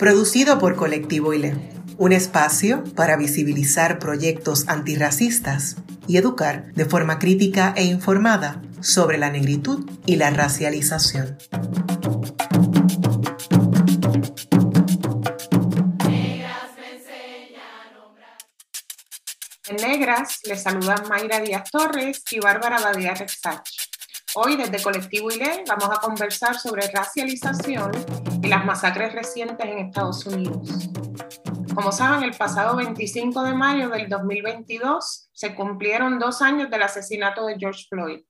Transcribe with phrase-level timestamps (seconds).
[0.00, 1.54] producido por Colectivo ILE,
[1.98, 5.76] un espacio para visibilizar proyectos antirracistas
[6.08, 11.36] y educar de forma crítica e informada sobre la negritud y la racialización.
[19.68, 23.89] En Negras les saludan Mayra Díaz Torres y Bárbara Badía Rexach.
[24.34, 27.90] Hoy desde Colectivo ILE vamos a conversar sobre racialización
[28.40, 30.88] y las masacres recientes en Estados Unidos.
[31.74, 37.44] Como saben, el pasado 25 de mayo del 2022 se cumplieron dos años del asesinato
[37.44, 38.20] de George Floyd.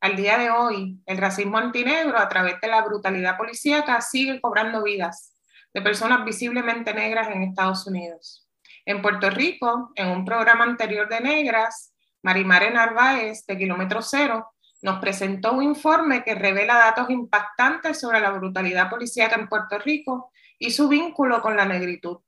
[0.00, 4.84] Al día de hoy, el racismo antinegro a través de la brutalidad policíaca sigue cobrando
[4.84, 5.34] vidas
[5.74, 8.48] de personas visiblemente negras en Estados Unidos.
[8.86, 14.46] En Puerto Rico, en un programa anterior de Negras, Marimare Narváez, de Kilómetro Cero,
[14.82, 20.32] nos presentó un informe que revela datos impactantes sobre la brutalidad policíaca en Puerto Rico
[20.58, 22.18] y su vínculo con la negritud.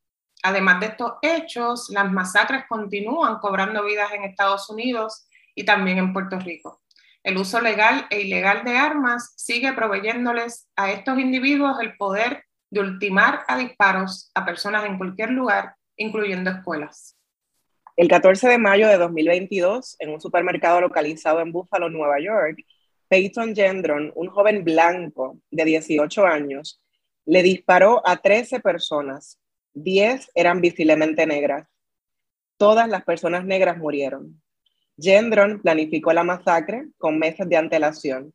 [0.42, 6.12] Además de estos hechos, las masacres continúan cobrando vidas en Estados Unidos y también en
[6.12, 6.82] Puerto Rico.
[7.22, 12.80] El uso legal e ilegal de armas sigue proveyéndoles a estos individuos el poder de
[12.80, 17.16] ultimar a disparos a personas en cualquier lugar, incluyendo escuelas.
[18.02, 22.58] El 14 de mayo de 2022, en un supermercado localizado en Buffalo, Nueva York,
[23.06, 26.82] Peyton Gendron, un joven blanco de 18 años,
[27.26, 29.38] le disparó a 13 personas.
[29.74, 31.68] 10 eran visiblemente negras.
[32.56, 34.42] Todas las personas negras murieron.
[34.98, 38.34] Gendron planificó la masacre con meses de antelación.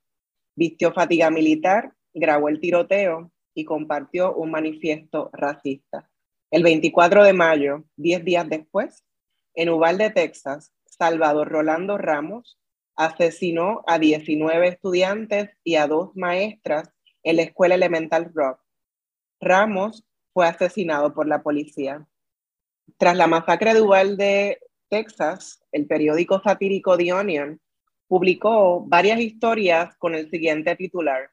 [0.56, 6.10] Vistió fatiga militar, grabó el tiroteo y compartió un manifiesto racista.
[6.52, 9.04] El 24 de mayo, 10 días después,
[9.58, 12.60] en Uvalde, Texas, Salvador Rolando Ramos
[12.96, 16.92] asesinó a 19 estudiantes y a dos maestras
[17.24, 18.60] en la escuela elemental Rock.
[19.42, 22.08] Ramos fue asesinado por la policía.
[22.98, 24.60] Tras la masacre de Uvalde,
[24.90, 27.60] Texas, el periódico satírico The Onion
[28.08, 31.32] publicó varias historias con el siguiente titular.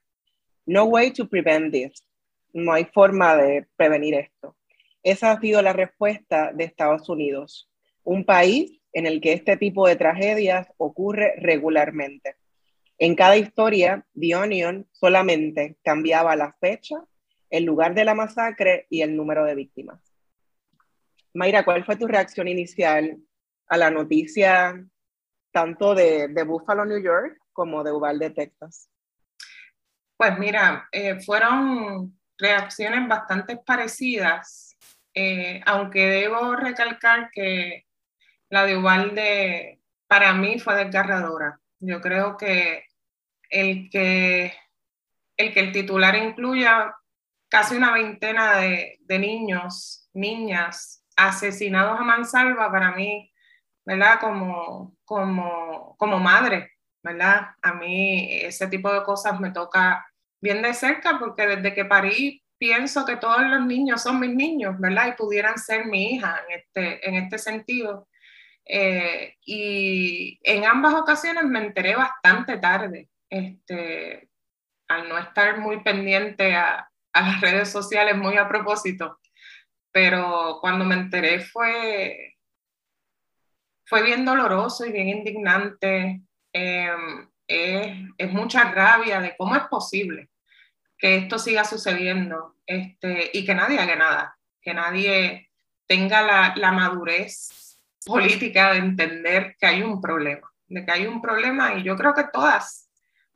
[0.65, 2.09] No way to prevent this.
[2.55, 4.57] No hay forma de prevenir esto.
[5.03, 7.69] Esa ha sido la respuesta de Estados Unidos
[8.05, 12.37] un país en el que este tipo de tragedias ocurre regularmente.
[12.99, 16.97] En cada historia, The Onion solamente cambiaba la fecha,
[17.51, 20.01] el lugar de la masacre y el número de víctimas.
[21.35, 23.19] Mayra, ¿cuál fue tu reacción inicial
[23.67, 24.87] a la noticia
[25.51, 28.89] tanto de, Buffalo, New York, como de Uvalde, Texas?
[30.17, 34.77] Pues mira, eh, fueron reacciones bastante parecidas,
[35.13, 37.84] eh, aunque debo recalcar que
[38.55, 41.59] la de Ubalde para mí fue desgarradora.
[41.81, 42.85] Yo creo que
[43.51, 44.55] el que
[45.37, 46.95] el, que el titular incluya
[47.49, 53.29] casi una veintena de, niños, niñas asesinados a mansalva, para mí,
[53.85, 54.21] ¿verdad?
[54.21, 57.49] Como, como, como madre, ¿verdad?
[57.61, 60.07] A mí ese tipo de cosas me toca
[60.41, 64.79] bien de cerca porque desde que parí pienso que todos los niños son mis niños,
[64.79, 65.09] ¿verdad?
[65.09, 68.07] Y pudieran ser mi hija en este, en este sentido.
[68.67, 74.29] Eh, y en ambas ocasiones me enteré bastante tarde, este,
[74.89, 79.21] al no estar muy pendiente a, a las redes sociales muy a propósito,
[79.93, 82.37] pero cuando me enteré fue,
[83.85, 86.23] fue bien doloroso y bien indignante.
[86.53, 90.31] Em, es, es, mucha rabia de cómo es posible
[90.97, 95.51] que esto siga sucediendo este, y que nadie haga nada, que nadie
[95.87, 97.64] tenga la, la madurez
[98.05, 102.15] política de entender que hay un problema, de que hay un problema y yo creo
[102.15, 102.91] que todas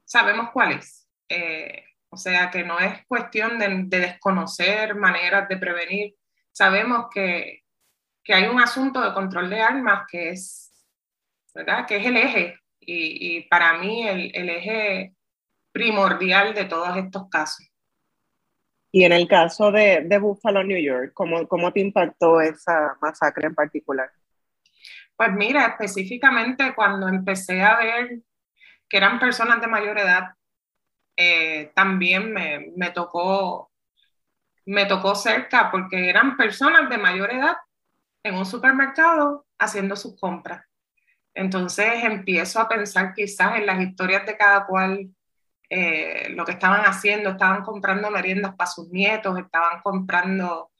[0.05, 1.09] sabemos cuál es.
[1.29, 6.15] Eh, o sea, que no es cuestión de, desconocer maneras de prevenir.
[6.53, 7.63] Sabemos que,
[8.25, 10.73] que, hay un asunto de control de armas que es,
[11.55, 11.87] ¿verdad?
[11.87, 15.15] Que es el eje y, y para mí el, el, eje
[15.71, 17.67] primordial de todos estos casos.
[18.91, 23.47] Y en el caso de, de Buffalo, New York, ¿cómo, ¿cómo te impactó esa masacre
[23.47, 24.11] en particular?
[25.19, 28.21] Pues mira, específicamente cuando empecé a ver
[28.89, 30.29] que eran personas de mayor edad,
[31.17, 33.73] eh, también me, tocó,
[34.65, 37.57] me tocó cerca porque eran personas de mayor edad
[38.23, 40.65] en un supermercado haciendo sus compras.
[41.35, 45.11] Entonces empiezo a pensar quizás en las historias de cada cual,
[45.69, 50.71] eh, lo que estaban haciendo, estaban comprando meriendas para sus nietos, estaban comprando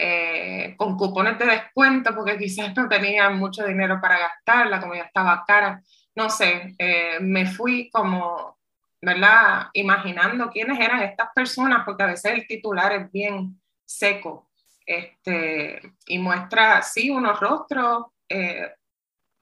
[0.00, 5.02] eh, con cupones de descuento porque quizás no tenían mucho dinero para gastar, la comida
[5.02, 5.82] estaba cara.
[6.14, 8.58] No sé, eh, me fui como,
[9.02, 9.66] ¿verdad?
[9.72, 14.48] Imaginando quiénes eran estas personas, porque a veces el titular es bien seco
[14.86, 18.70] este, y muestra, sí, unos rostros, eh,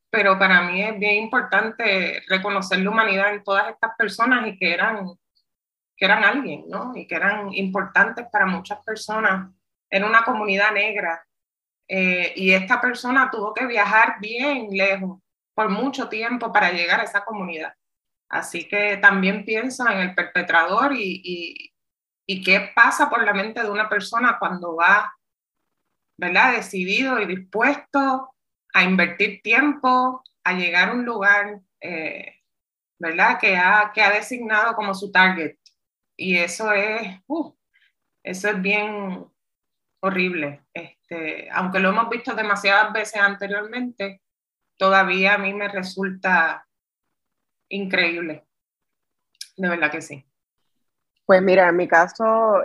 [0.09, 4.73] pero para mí es bien importante reconocer la humanidad en todas estas personas y que
[4.73, 5.11] eran,
[5.95, 6.97] que eran alguien, ¿no?
[6.97, 9.51] Y que eran importantes para muchas personas
[9.91, 11.27] en una comunidad negra.
[11.89, 15.21] Eh, y esta persona tuvo que viajar bien lejos
[15.55, 17.73] por mucho tiempo para llegar a esa comunidad.
[18.29, 21.75] Así que también pienso en el perpetrador y, y,
[22.27, 25.15] y qué pasa por la mente de una persona cuando va,
[26.19, 26.57] ¿verdad?
[26.57, 28.35] Decidido y dispuesto
[28.75, 32.35] a invertir tiempo, a llegar a un lugar, eh,
[32.99, 33.39] ¿verdad?
[33.39, 35.57] Que ha, que ha designado como su target.
[36.17, 37.55] Y eso es, uh,
[38.23, 39.27] eso es bien
[40.07, 40.65] horrible.
[40.73, 44.23] Este, aunque lo hemos visto demasiadas veces anteriormente,
[44.77, 46.67] todavía a mí me resulta
[47.69, 48.45] increíble.
[49.57, 50.25] De verdad que sí.
[51.25, 52.63] Pues mira, en mi caso,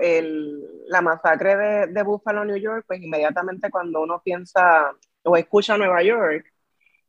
[0.88, 4.92] la masacre de, de Buffalo, New York, pues inmediatamente cuando uno piensa
[5.24, 6.46] o escucha Nueva York,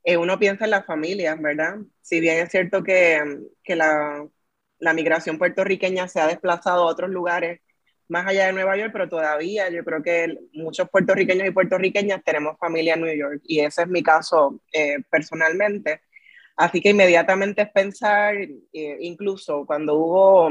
[0.05, 1.79] eh, uno piensa en las familias, ¿verdad?
[2.01, 3.21] Si bien es cierto que,
[3.63, 4.27] que la,
[4.79, 7.61] la, migración puertorriqueña se ha desplazado a otros lugares
[8.13, 12.59] más allá de Nueva York, pero todavía yo creo que muchos puertorriqueños y puertorriqueñas tenemos
[12.59, 16.03] familia en New York y ese es mi caso eh, personalmente.
[16.57, 20.49] Así que inmediatamente es pensar, eh, incluso cuando hubo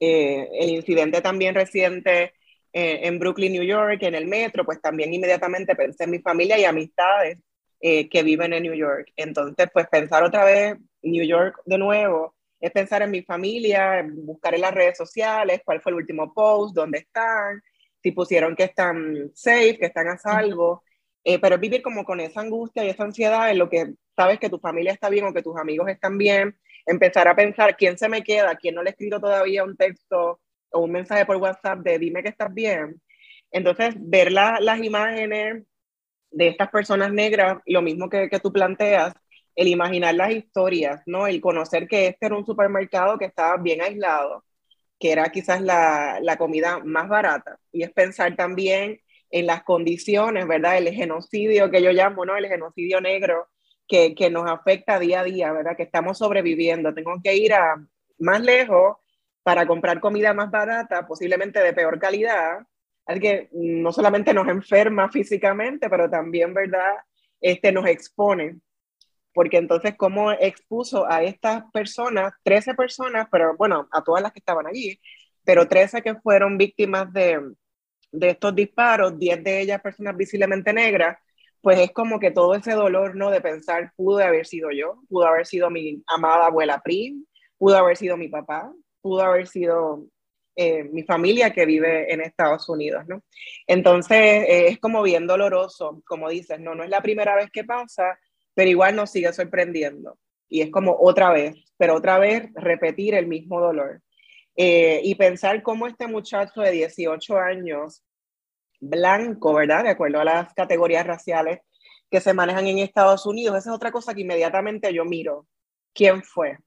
[0.00, 2.32] el incidente también reciente
[2.72, 6.58] eh, en Brooklyn, New York, en el metro, pues también inmediatamente pensé en mi familia
[6.58, 7.38] y amistades
[7.80, 9.12] eh, que viven en New York.
[9.16, 14.54] Entonces, pues pensar otra vez New York de nuevo es pensar en mi familia, buscar
[14.54, 17.60] en las redes sociales cuál fue el último post, dónde están,
[18.00, 20.84] si pusieron que están safe, que están a salvo.
[21.24, 24.38] Eh, pero es vivir como con esa angustia y esa ansiedad en lo que sabes
[24.38, 26.56] que tu familia está bien o que tus amigos están bien,
[26.86, 30.40] empezar a pensar quién se me queda, quién no le he escrito todavía un texto
[30.70, 33.00] o un mensaje por WhatsApp de dime que estás bien.
[33.50, 35.64] Entonces, ver las imágenes
[36.30, 39.14] de estas personas negras, lo mismo que, que tú planteas,
[39.54, 41.26] el imaginar las historias, ¿no?
[41.26, 44.44] El conocer que este era un supermercado que estaba bien aislado,
[44.98, 47.58] que era quizás la, la comida más barata.
[47.72, 49.00] Y es pensar también
[49.30, 50.78] en las condiciones, ¿verdad?
[50.78, 52.36] El genocidio que yo llamo, ¿no?
[52.36, 53.48] El genocidio negro
[53.88, 55.76] que, que, nos afecta día a día, ¿verdad?
[55.76, 56.94] Que estamos sobreviviendo.
[56.94, 57.76] Tengo que ir a
[58.18, 58.96] más lejos
[59.42, 62.60] para comprar comida más barata, posiblemente de peor calidad.
[63.06, 66.94] Así que no solamente nos enferma físicamente, pero también, ¿verdad?
[67.40, 68.60] Este, nos expone.
[69.32, 74.40] Porque entonces, ¿cómo expuso a estas personas, 13 personas, pero bueno, a todas las que
[74.40, 75.00] estaban allí,
[75.44, 77.40] pero 13 que fueron víctimas de,
[78.12, 81.16] de estos disparos, 10 de ellas personas visiblemente negras,
[81.62, 83.30] pues es como que todo ese dolor, ¿no?
[83.30, 87.24] De pensar, pudo haber sido yo, pudo haber sido mi amada abuela Prim,
[87.56, 90.04] pudo haber sido mi papá, pudo haber sido
[90.56, 93.22] eh, mi familia que vive en Estados Unidos, ¿no?
[93.66, 97.64] Entonces eh, es como bien doloroso, como dices, no, no es la primera vez que
[97.64, 98.18] pasa,
[98.54, 100.18] pero igual nos sigue sorprendiendo.
[100.48, 104.02] Y es como otra vez, pero otra vez repetir el mismo dolor.
[104.54, 108.02] Eh, y pensar cómo este muchacho de 18 años,
[108.80, 109.84] blanco, ¿verdad?
[109.84, 111.60] De acuerdo a las categorías raciales
[112.10, 115.46] que se manejan en Estados Unidos, esa es otra cosa que inmediatamente yo miro.
[115.94, 116.58] ¿Quién fue?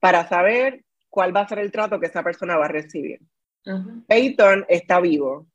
[0.00, 3.20] Para saber cuál va a ser el trato que esa persona va a recibir.
[4.08, 5.46] Peyton está vivo.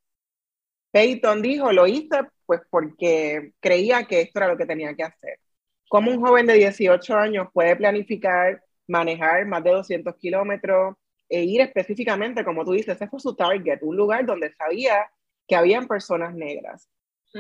[0.91, 5.39] Peyton dijo, lo hice pues porque creía que esto era lo que tenía que hacer.
[5.87, 10.95] ¿Cómo un joven de 18 años puede planificar manejar más de 200 kilómetros
[11.29, 15.09] e ir específicamente, como tú dices, ese fue su target, un lugar donde sabía
[15.47, 16.89] que habían personas negras.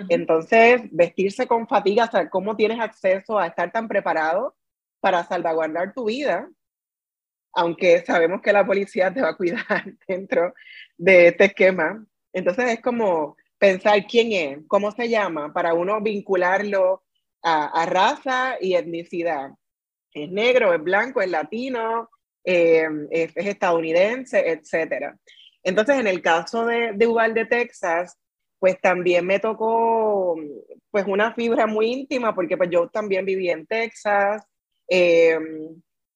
[0.09, 4.55] Entonces, vestirse con fatiga, saber cómo tienes acceso a estar tan preparado
[4.99, 6.49] para salvaguardar tu vida
[7.57, 9.65] aunque sabemos que la policía te va a cuidar
[10.07, 10.53] dentro
[10.95, 12.05] de este esquema.
[12.31, 17.03] Entonces es como pensar quién es, cómo se llama, para uno vincularlo
[17.43, 19.51] a, raza y etnicidad.
[20.13, 22.09] Es negro, es blanco, es latino,
[22.43, 25.15] eh, es, estadounidense, etc.
[25.63, 28.17] Entonces, en el caso de, de Uvalde, Texas,
[28.59, 30.35] pues también me tocó
[30.89, 34.43] pues una fibra muy íntima porque pues yo también viví en Texas,
[34.89, 35.37] eh,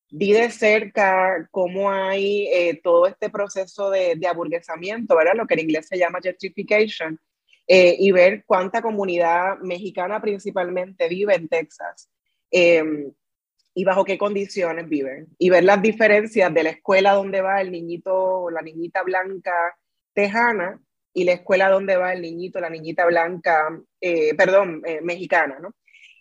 [0.10, 5.34] vi de cerca cómo hay eh, todo este proceso de, de, aburguesamiento, ¿verdad?
[5.36, 7.20] Lo que en inglés se llama gentrification,
[7.68, 12.10] eh, y ver cuánta comunidad mexicana principalmente vive en Texas
[12.50, 13.14] em,
[13.74, 15.28] y bajo qué condiciones viven.
[15.38, 19.54] Y ver las diferencias de la escuela donde va el niñito o la niñita blanca
[20.14, 20.82] tejana
[21.14, 25.74] y la escuela donde va el niñito, la niñita blanca, eh, perdón, mexicana, ¿no?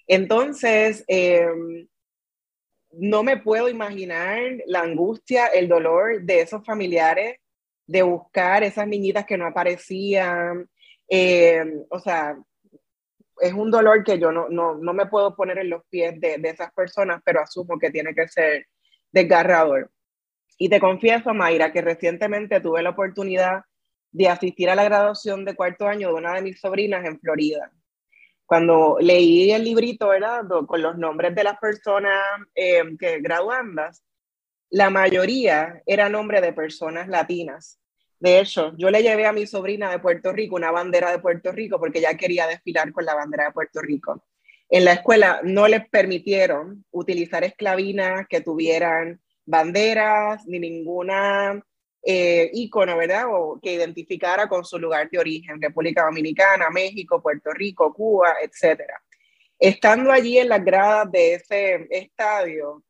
[0.07, 1.89] Entonces, em,
[2.93, 7.37] no me puedo imaginar la angustia, el dolor de esos familiares
[7.87, 10.70] de buscar esas niñitas que no aparecían.
[11.11, 12.39] Eh, o sea,
[13.41, 16.39] es un dolor que yo no, no, no me puedo poner en los pies de,
[16.39, 18.67] de, esas personas, pero asumo que tiene que ser
[19.11, 19.91] desgarrador.
[20.57, 23.65] Y te confieso, Mayra, que recientemente tuve la oportunidad
[24.13, 27.73] de asistir a la graduación de cuarto año de una de mis sobrinas en Florida
[28.51, 30.43] cuando leí el librito, ¿verdad?
[30.67, 32.21] Con los nombres de las personas
[32.57, 34.03] eh, que graduandas,
[34.71, 37.80] la mayoría era nombre de personas latinas.
[38.21, 41.53] De hecho, yo le llevé a mi sobrina de Puerto Rico una bandera de Puerto
[41.53, 44.23] Rico porque ella quería desfilar con la bandera de Puerto Rico.
[44.69, 51.65] En la escuela no les permitieron utilizar esclavinas que tuvieran banderas ni ninguna
[52.03, 52.53] eh,
[52.97, 53.25] ¿verdad?
[53.31, 58.83] O que identificara con su lugar de origen, República Dominicana, México, Puerto Rico, Cuba, etc.
[59.59, 62.83] Estando allí en las gradas de ese estadio,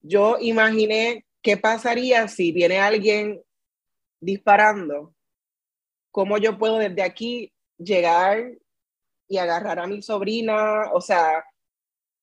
[0.00, 3.42] yo imaginé qué pasaría si viene alguien
[4.20, 5.14] disparando,
[6.10, 8.58] cómo yo puedo desde aquí llegar
[9.28, 11.44] y agarrar a mi sobrina, o sea,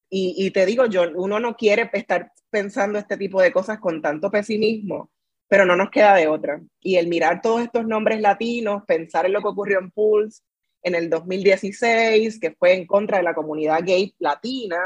[0.10, 4.32] y, te digo, yo, uno no quiere estar pensando este tipo de cosas con tanto
[4.32, 5.12] pesimismo,
[5.48, 6.62] pero no nos queda de otra.
[6.80, 10.42] Y el mirar todos estos nombres latinos, pensar en lo que ocurrió en Pulse
[10.84, 14.78] en el 2016, que fue en contra de la comunidad gay latina,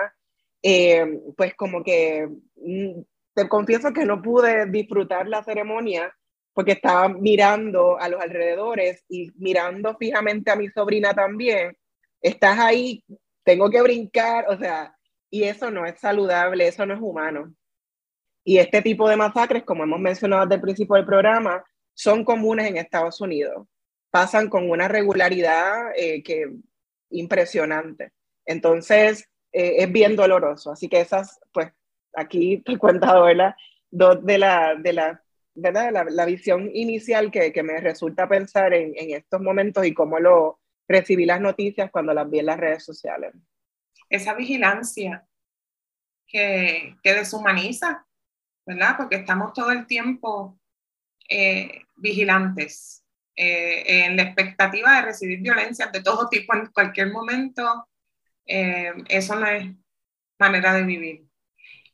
[0.63, 3.01] eh, pues como que mm,
[3.35, 6.13] te confieso que no pude disfrutar la ceremonia
[6.59, 11.77] porque estaba mirando a los alrededores y mirando fijamente a mi sobrina también.
[12.21, 13.01] Estás ahí,
[13.45, 14.93] tengo que brincar, o sea,
[15.29, 17.55] y eso no es saludable, eso no es humano.
[18.43, 21.63] Y este tipo de masacres, como hemos mencionado desde el principio del programa,
[21.93, 23.65] son comunes en Estados Unidos.
[24.11, 26.57] Pasan con una regularidad eh, que
[27.09, 28.11] impresionante.
[28.45, 30.73] Entonces, eh, es bien doloroso.
[30.73, 31.71] Así que esas, pues,
[32.13, 33.27] aquí te he contado.
[33.89, 35.23] Dos de la, de la,
[35.55, 35.91] ¿verdad?
[35.91, 40.19] La, la visión inicial que, que, me resulta pensar en, en estos momentos y cómo
[40.19, 43.33] lo recibí las noticias cuando las vi en las redes sociales.
[44.09, 45.27] Esa vigilancia
[46.27, 48.05] que, que deshumaniza
[48.69, 48.97] ¿verdad?
[48.97, 50.59] Porque estamos todo el tiempo
[51.27, 53.03] eh, vigilantes,
[53.35, 57.89] eh, en la expectativa de recibir violencia de todo tipo en cualquier momento.
[58.45, 59.73] Eh, eso no es
[60.37, 61.25] manera de vivir.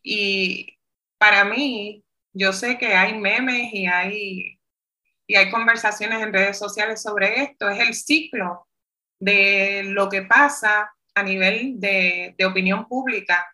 [0.04, 0.78] Y
[1.18, 2.04] para mí,
[2.36, 4.60] yo sé que hay memes y hay,
[5.26, 8.68] y hay conversaciones en redes sociales sobre esto, es el ciclo
[9.20, 13.48] de lo que pasa a nivel de, de opinión pública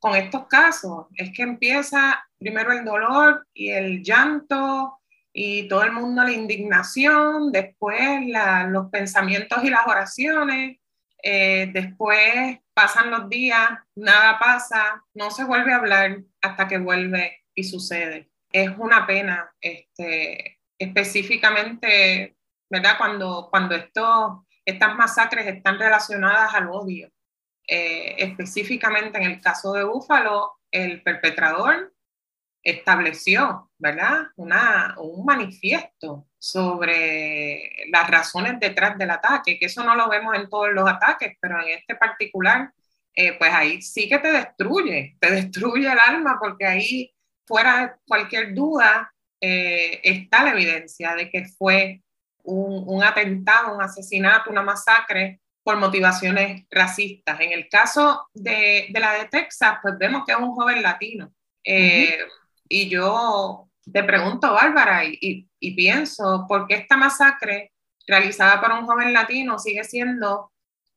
[0.00, 1.06] con estos casos.
[1.14, 4.98] Es que empieza primero el dolor y el llanto
[5.32, 8.20] y todo el mundo la indignación, después
[8.68, 10.78] los pensamientos y las oraciones,
[11.22, 17.43] eh, después pasan los días, nada pasa, no se vuelve a hablar hasta que vuelve
[17.54, 18.30] y sucede.
[18.52, 22.36] Es una pena, este, específicamente,
[22.70, 22.96] ¿verdad?
[22.98, 27.10] Cuando, cuando esto, estas masacres están relacionadas al odio.
[27.66, 31.94] Eh, específicamente en el caso de Búfalo, el perpetrador
[32.64, 34.28] estableció, ¿verdad?
[34.36, 40.48] Una, un manifiesto sobre las razones detrás del ataque, que eso no lo vemos en
[40.48, 42.72] todos los ataques, pero en este particular,
[43.14, 47.13] eh, pues ahí sí que te destruye, te destruye el alma porque ahí,
[47.46, 52.02] fuera de cualquier duda, eh, está la evidencia de que fue
[52.42, 57.40] un, un, atentado, un asesinato, una masacre por motivaciones racistas.
[57.40, 61.32] En el caso de, de la de Texas, pues vemos que es un joven latino.
[61.64, 62.18] Eh,
[62.68, 67.72] y yo te pregunto, Bárbara, y, y, pienso, ¿por qué esta masacre
[68.06, 70.52] realizada por un joven latino sigue siendo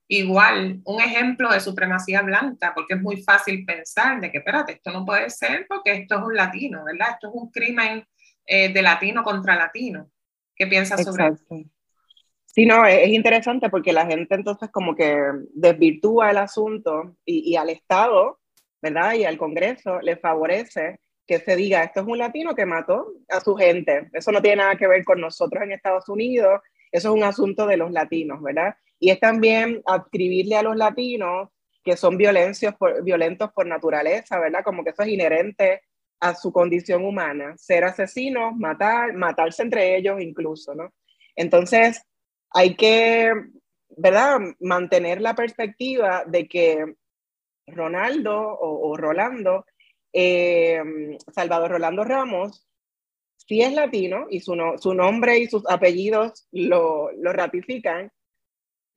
[0.08, 2.74] igual un ejemplo de supremacía blanca?
[2.76, 6.22] Porque es muy fácil pensar de que, espérate, esto no puede ser porque esto es
[6.22, 7.10] un latino, ¿verdad?
[7.14, 8.06] Esto es un crimen
[8.46, 10.10] eh, de latino contra latino.
[10.56, 11.46] ¿Qué piensas sobre eso?
[12.46, 15.16] Sí, no, es, interesante porque la gente entonces como que
[15.54, 18.40] desvirtúa el asunto y, y al Estado,
[18.82, 19.14] ¿verdad?
[19.14, 23.42] Y al Congreso le favorece que se diga, esto es un latino que mató a
[23.42, 24.10] su gente.
[24.14, 26.62] Eso no tiene nada que ver con nosotros en Estados Unidos,
[26.92, 28.76] eso es un asunto de los latinos, ¿verdad?
[29.00, 31.50] Y es también adscribirle a los latinos
[31.84, 34.64] que son violentos por, violentos por naturaleza, ¿verdad?
[34.64, 35.84] Como que eso es inherente
[36.20, 40.92] a su condición humana, ser asesinos, matar, matarse entre ellos incluso, ¿no?
[41.36, 42.02] Entonces,
[42.52, 43.32] hay que,
[43.90, 46.96] ¿verdad?, mantener la perspectiva de que
[47.68, 49.66] Ronaldo o, Rolando,
[50.12, 50.82] eh,
[51.34, 52.68] Salvador Rolando Ramos,
[53.36, 58.12] sí es latino y su, su nombre y sus apellidos lo, lo ratifican,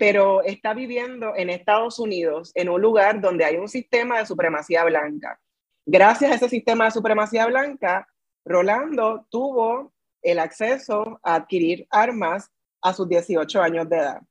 [0.01, 4.83] pero está viviendo en Estados Unidos, en un lugar donde hay un sistema de supremacía
[4.85, 5.39] blanca.
[5.85, 8.09] Gracias a ese sistema de supremacía blanca,
[8.43, 9.93] Rolando tuvo
[10.23, 14.23] el acceso a adquirir armas a sus 18 años de edad.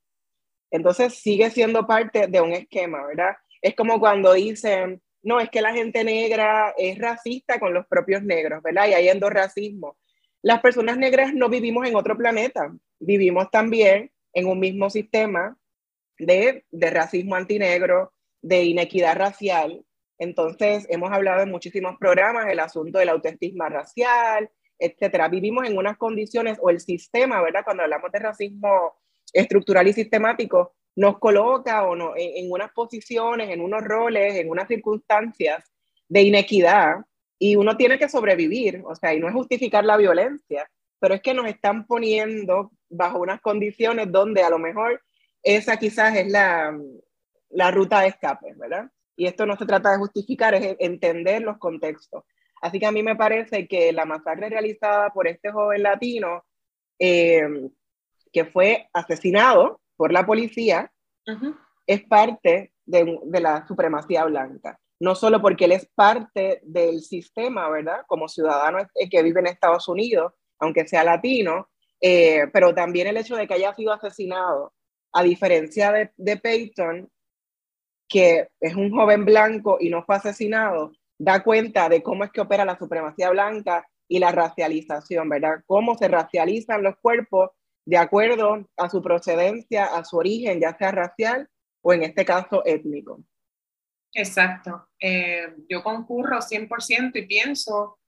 [0.71, 3.35] Entonces sigue siendo parte de un esquema, ¿verdad?
[3.61, 8.23] Es como cuando dicen, no, es que la gente negra es racista con los propios
[8.23, 8.87] negros, ¿verdad?
[8.87, 9.97] Y hay endorracismo.
[10.41, 15.58] Las personas negras no vivimos en otro planeta, vivimos también en un mismo sistema
[16.19, 19.83] de, de racismo antinegro, de inequidad racial.
[20.17, 25.27] Entonces, hemos hablado en muchísimos programas el asunto del autismo racial, etcétera.
[25.27, 27.63] Vivimos en unas condiciones, o el sistema, ¿verdad?
[27.63, 28.93] Cuando hablamos de racismo
[29.33, 34.67] estructural y sistemático, nos coloca o no, en, unas posiciones, en unos roles, en unas
[34.67, 35.71] circunstancias
[36.07, 37.05] de inequidad
[37.37, 41.21] y uno tiene que sobrevivir, o sea, y no es justificar la violencia, pero es
[41.21, 45.01] que nos están poniendo bajo unas condiciones donde a lo mejor
[45.43, 46.77] esa quizás es la,
[47.49, 48.89] la ruta de escape, ¿verdad?
[49.15, 52.23] Y esto no se trata de justificar, es entender los contextos.
[52.61, 56.43] Así que a mí me parece que la masacre realizada por este joven latino,
[56.99, 57.69] eh,
[58.31, 60.91] que fue asesinado por la policía,
[61.85, 64.79] es parte de, de, la supremacía blanca.
[64.99, 68.01] No solo porque él es parte del sistema, ¿verdad?
[68.07, 68.79] Como ciudadano
[69.09, 71.69] que vive en Estados Unidos, aunque sea latino,
[72.01, 74.73] eh, pero también el hecho de que haya sido asesinado,
[75.11, 77.09] a diferencia de, de Peyton,
[78.07, 82.41] que es un joven blanco y no fue asesinado, da cuenta de cómo es que
[82.41, 85.63] opera la supremacía blanca y la racialización, ¿verdad?
[85.67, 87.51] Cómo se racializan los cuerpos
[87.85, 91.49] de acuerdo a su procedencia, a su origen, ya sea racial
[91.81, 93.23] o en este caso étnico.
[94.13, 94.89] Exacto.
[94.99, 97.99] Eh, yo concurro 100% y pienso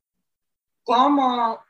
[0.83, 1.63] cómo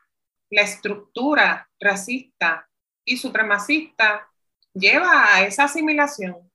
[0.50, 2.68] la estructura racista
[3.04, 4.28] y supremacista
[4.74, 6.52] lleva a esa asimilación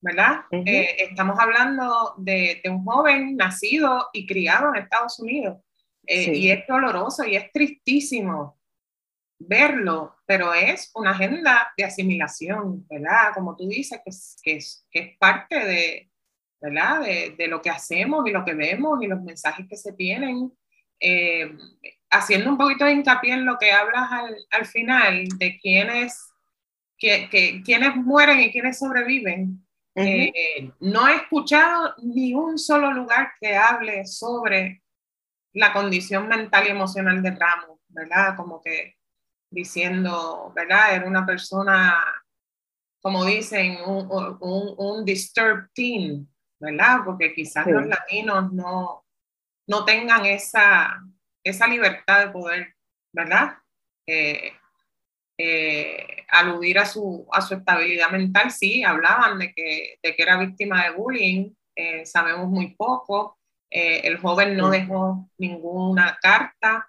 [0.00, 0.44] ¿verdad?
[0.50, 5.58] Eh, estamos hablando de, un joven nacido y criado en Estados Unidos.
[6.06, 8.58] Eh, y es doloroso y es tristísimo
[9.38, 13.32] verlo, pero es una agenda de asimilación, ¿verdad?
[13.34, 16.10] Como tú dices, que es, que es, parte de,
[16.60, 17.02] ¿verdad?
[17.36, 20.52] De, lo que hacemos y lo que vemos y los mensajes que se tienen.
[20.98, 21.56] Eh,
[22.10, 26.29] haciendo un poquito de hincapié en lo que hablas al, al final, de quiénes,
[27.00, 29.66] que, que, quiénes mueren y quiénes sobreviven.
[29.96, 34.82] Eh, no he escuchado ni un solo lugar que hable sobre
[35.52, 38.36] la condición mental y emocional de Ramos, ¿verdad?
[38.36, 38.96] Como que
[39.50, 40.94] diciendo, ¿verdad?
[40.94, 42.04] Era una persona,
[43.00, 44.08] como dicen, un,
[44.40, 46.28] un, un disturbed teen,
[46.60, 47.00] ¿verdad?
[47.04, 49.04] Porque quizás los latinos no,
[49.66, 51.02] no tengan esa,
[51.42, 52.76] esa libertad de poder,
[53.12, 53.58] ¿verdad?
[54.06, 54.52] Eh,
[55.42, 60.38] eh, aludir a su, a su estabilidad mental, sí, hablaban de que, de que era
[60.38, 63.38] víctima de bullying, eh, sabemos muy poco,
[63.70, 66.88] eh, el joven no dejó ninguna carta,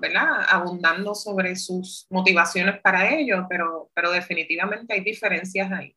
[0.00, 0.46] ¿verdad?
[0.48, 5.94] Abundando sobre sus motivaciones para ello, pero, pero definitivamente hay diferencias ahí.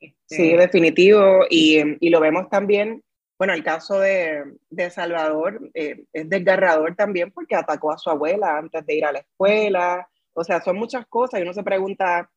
[0.00, 3.02] Este, sí, definitivo, y, y, lo vemos también,
[3.38, 8.84] bueno, el caso de, de Salvador es desgarrador también porque atacó a su abuela antes
[8.86, 12.30] de ir a la escuela, o sea, son muchas cosas y uno se pregunta,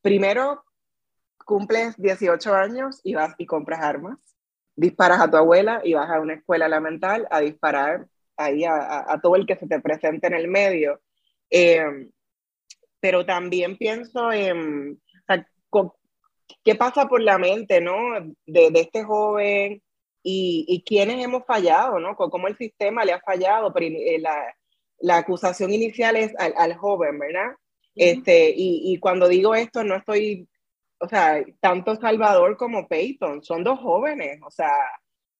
[0.00, 0.64] primero,
[1.44, 4.18] cumples 18 años y vas y compras armas,
[4.76, 9.36] disparas a tu abuela y vas a una escuela elemental a disparar ahí a, todo
[9.36, 11.00] el que se te presente en el medio.
[11.50, 12.10] Em,
[13.00, 15.00] pero también pienso en
[16.64, 17.96] qué pasa por la mente, ¿no?
[18.46, 19.82] De, este joven
[20.22, 22.14] y, y quiénes hemos fallado, ¿no?
[22.14, 24.54] Cómo el sistema le ha fallado, pero eh, la,
[25.02, 27.52] la acusación inicial es al, joven, ¿verdad?
[27.94, 30.48] este, y, cuando digo esto, no estoy,
[30.98, 34.72] o sea, tanto Salvador como Peyton son dos jóvenes, o sea,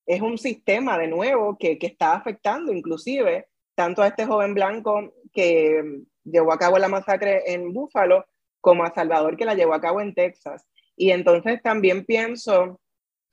[0.05, 5.13] es un sistema de nuevo que, que está afectando inclusive tanto a este joven blanco
[5.33, 8.27] que llevó a cabo la masacre en Búfalo,
[8.61, 10.67] como a Salvador que la llevó a cabo en Texas.
[10.97, 12.81] Y entonces también pienso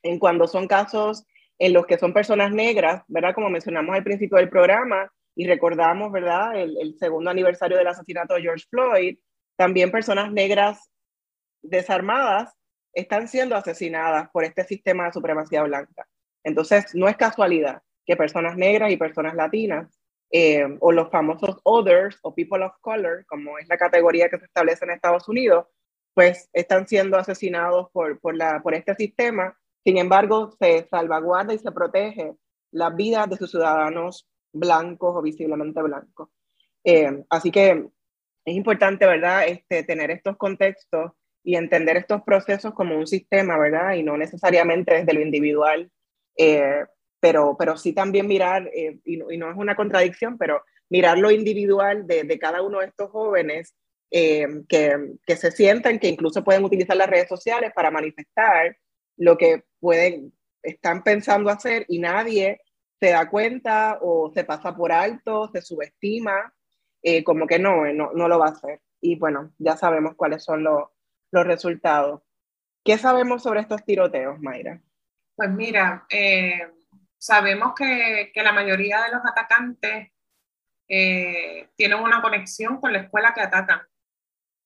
[0.02, 1.26] en cuando son casos
[1.58, 3.36] en los que son personas negras, ¿verdad?
[3.36, 8.42] Como mencionamos al principio del programa, y recordamos, ¿verdad?, el, segundo aniversario del asesinato de
[8.42, 9.18] George Floyd,
[9.56, 10.92] también personas negras
[11.62, 12.54] desarmadas
[12.92, 16.06] están siendo asesinadas por este sistema de supremacía blanca.
[16.44, 19.98] Entonces, no es casualidad que personas negras y personas latinas,
[20.30, 24.46] eh, o los famosos others o people of color, como es la categoría que se
[24.46, 25.68] establece en Estados Unidos,
[26.16, 29.58] pues están siendo asesinados por, por, la, por este sistema.
[29.86, 32.34] Sin embargo, se salvaguarda y se protege
[32.72, 36.30] la vida de sus ciudadanos blancos o visiblemente blancos.
[36.84, 37.88] Eh, así que
[38.46, 41.12] es importante, ¿verdad?, este, tener estos contextos
[41.44, 43.94] y entender estos procesos como un sistema, ¿verdad?
[43.94, 45.92] Y no necesariamente desde lo individual,
[46.38, 46.86] eh,
[47.20, 52.08] pero, pero sí también mirar, eh, y, no, es una contradicción, pero mirar lo individual
[52.08, 53.76] de, cada uno de estos jóvenes
[54.10, 58.76] que, que, se sientan que incluso pueden utilizar las redes sociales para manifestar
[59.18, 60.34] lo que pueden,
[60.64, 62.60] están pensando hacer y nadie
[63.00, 66.54] se da cuenta o se pasa por alto, se subestima
[67.02, 68.82] eh, como que no, eh, no, no, lo va a hacer.
[69.02, 70.90] Y bueno, ya sabemos cuáles son los,
[71.32, 72.22] los resultados.
[72.84, 74.82] ¿Qué sabemos sobre estos tiroteos, Mayra?
[75.36, 76.70] Pues mira, eh,
[77.18, 80.12] sabemos que, que, la mayoría de los atacantes
[80.88, 83.80] tienen una conexión con la escuela que atacan,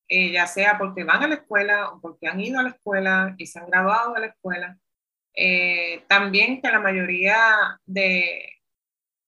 [0.08, 3.46] ya sea porque van a la escuela o porque han ido a la escuela y
[3.46, 4.80] se han graduado de la escuela.
[6.08, 8.54] También que la mayoría de,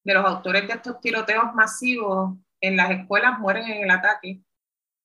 [0.05, 4.39] de los autores de estos tiroteos masivos en las escuelas mueren en el ataque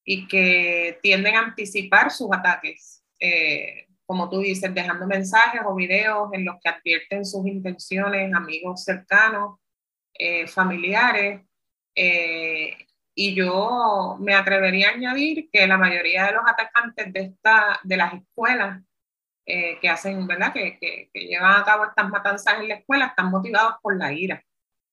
[0.05, 6.31] y que tienden a anticipar sus ataques, eh, como tú dices, dejando mensajes o videos
[6.33, 9.59] en los que advierten sus intenciones, amigos cercanos,
[10.15, 11.43] eh, familiares.
[11.95, 12.77] Eh,
[13.15, 17.97] y yo me atrevería a añadir que la mayoría de los atacantes de, esta, de
[17.97, 18.83] las escuelas
[19.47, 20.53] que hacen, ¿verdad?
[20.53, 24.13] Que, que, que, llevan a cabo estas matanzas en la escuela están motivados por la
[24.13, 24.45] ira.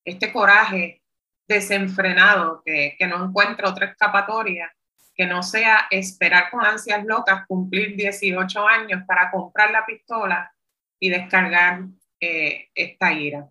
[0.03, 1.03] Este coraje
[1.47, 4.73] desenfrenado, que, que no encuentra otra escapatoria
[5.17, 10.53] que no sea esperar con ansias locas cumplir 18 años para comprar la pistola
[10.99, 11.85] y descargar
[12.19, 13.49] eh, esta ira.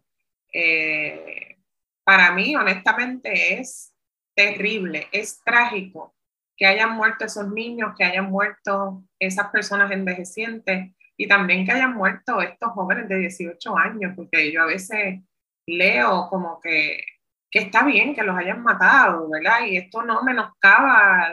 [0.52, 1.58] Eh,
[2.04, 3.92] para mí, honestamente, es
[4.32, 6.14] terrible, es trágico
[6.56, 11.94] que hayan muerto esos niños, que hayan muerto esas personas envejecientes y también que hayan
[11.94, 15.20] muerto estos jóvenes de 18 años, porque yo a veces
[15.66, 17.02] leo como que
[17.50, 19.66] que está bien que los hayan matado, ¿verdad?
[19.66, 21.32] Y esto no menoscaba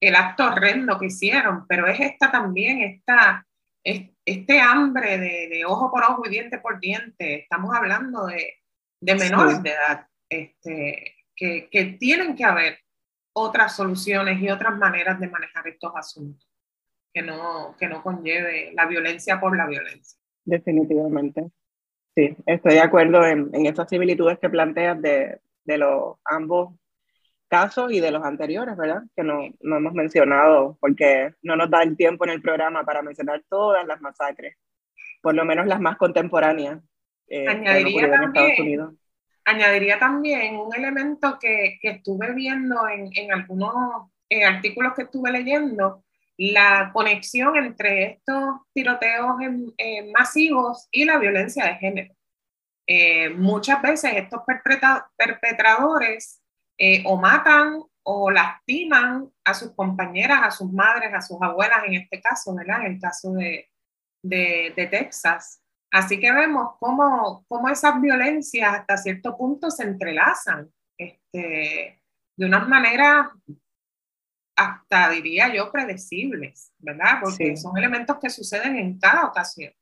[0.00, 3.46] el, acto horrendo que hicieron, pero es esta también, esta,
[3.84, 7.40] este hambre de, ojo por ojo y diente por diente.
[7.40, 8.54] Estamos hablando de,
[9.02, 12.78] de menores de edad, este, que, que tienen que haber
[13.32, 16.48] otras soluciones y otras maneras de manejar estos asuntos,
[17.12, 20.18] que no, que no conlleve la violencia por la violencia.
[20.44, 21.50] Definitivamente.
[22.14, 26.74] Sí, estoy de acuerdo en, en esas similitudes que planteas de, de los ambos
[27.48, 29.02] casos y de los anteriores, ¿verdad?
[29.14, 33.02] Que no, no hemos mencionado porque no nos da el tiempo en el programa para
[33.02, 34.56] mencionar todas las masacres,
[35.20, 36.80] por lo menos las más contemporáneas.
[37.26, 38.98] Eh, añadiría, también,
[39.50, 44.10] añadiría también un elemento que, que estuve viendo en, en algunos
[44.46, 46.04] artículos que estuve leyendo,
[46.36, 49.36] la conexión entre estos tiroteos
[50.16, 52.14] masivos y la violencia de género.
[52.86, 54.40] Eh, muchas veces estos
[55.16, 56.42] perpetradores
[56.78, 61.94] eh, o matan o lastiman a sus compañeras, a sus madres, a sus abuelas, en
[61.94, 62.86] este caso, ¿verdad?
[62.86, 63.68] En el caso de,
[64.22, 65.59] de, de Texas.
[65.90, 72.00] Así que vemos cómo, cómo, esas violencias hasta cierto punto se entrelazan este,
[72.36, 73.26] de unas maneras
[74.56, 77.18] hasta diría yo predecibles, ¿verdad?
[77.22, 79.72] Porque son elementos que suceden en cada ocasión.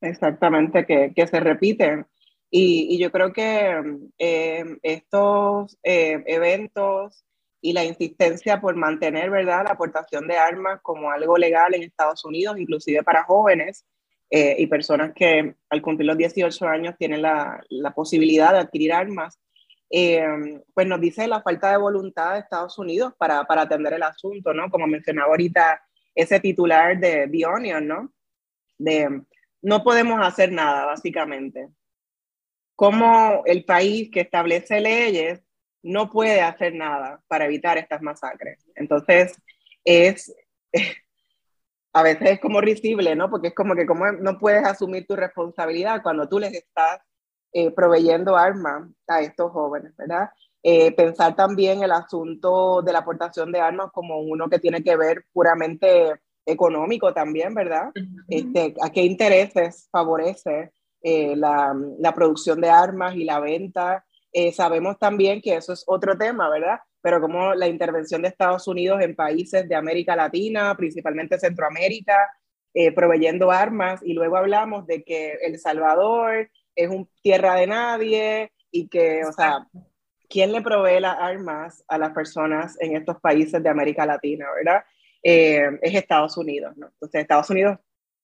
[0.00, 2.06] Exactamente, que, que se repiten.
[2.50, 7.24] Y, yo creo que eh, estos eh, eventos
[7.60, 9.64] y la insistencia por mantener ¿verdad?
[9.64, 13.84] la aportación de armas como algo legal en Estados Unidos, inclusive para jóvenes
[14.30, 18.92] eh, y personas que al cumplir los 18 años tienen la, la posibilidad de adquirir
[18.92, 19.40] armas,
[19.90, 24.52] pues nos dice la falta de voluntad de Estados Unidos para, para atender el asunto,
[24.52, 24.70] ¿no?
[24.70, 25.82] Como mencionaba ahorita
[26.14, 28.12] ese titular de The Onion, ¿no?
[28.76, 29.22] De
[29.62, 31.68] no podemos hacer nada, básicamente
[32.78, 35.42] cómo el país que establece leyes
[35.82, 38.64] no puede hacer nada para evitar estas masacres.
[38.76, 39.32] Entonces,
[39.84, 40.32] es,
[41.92, 43.30] a veces es como risible, ¿no?
[43.30, 47.00] Porque es como que como no puedes asumir tu responsabilidad cuando tú les estás
[47.52, 50.30] eh, proveyendo armas a estos jóvenes, ¿verdad?
[50.62, 54.96] Eh, pensar también el asunto de la aportación de armas como uno que tiene que
[54.96, 57.90] ver puramente económico también, ¿verdad?
[58.28, 60.72] este, ¿A qué intereses favorece
[61.02, 64.04] eh, la, la, producción de armas y la venta.
[64.32, 66.80] Eh, sabemos también que eso es otro tema, ¿verdad?
[67.00, 72.16] Pero como la intervención de Estados Unidos en países de América Latina, principalmente Centroamérica,
[72.74, 78.52] eh, proveyendo armas, y luego hablamos de que El Salvador, es un tierra de nadie
[78.70, 79.66] y que, o sea,
[80.28, 84.84] ¿quién le provee las armas a las personas en estos países de América Latina, verdad?
[85.22, 86.86] Eh, es Estados Unidos, ¿no?
[86.86, 87.78] Entonces, Estados Unidos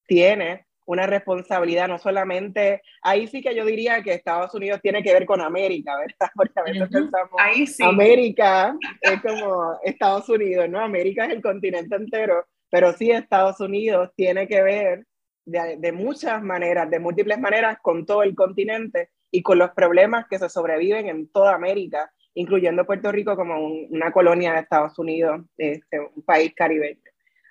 [0.06, 5.12] tiene una responsabilidad, no solamente, ahí sí que yo diría que Estados Unidos tiene que
[5.12, 6.30] ver con América, ¿verdad?
[6.34, 7.82] Porque a veces pensamos, ahí sí.
[7.82, 10.80] América es como Estados Unidos, ¿no?
[10.80, 15.06] América es el continente entero, pero sí Estados Unidos tiene que ver
[15.46, 20.26] de, de muchas maneras, de múltiples maneras, con todo el continente y con los problemas
[20.28, 25.42] que se sobreviven en toda América, incluyendo Puerto Rico como una colonia de Estados Unidos,
[25.56, 27.00] este, un país caribeño.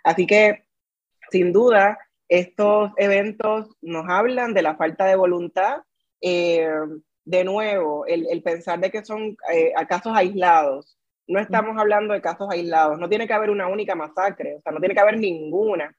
[0.04, 0.66] Así que,
[1.32, 5.78] sin duda, estos eventos nos hablan de la falta de voluntad.
[6.22, 6.68] Eh,
[7.26, 10.98] de nuevo, el, pensar de que son eh, casos aislados.
[11.28, 13.00] No estamos hablando de casos aislados.
[13.00, 15.96] No tiene que haber una única masacre, o sea, no tiene que haber ninguna,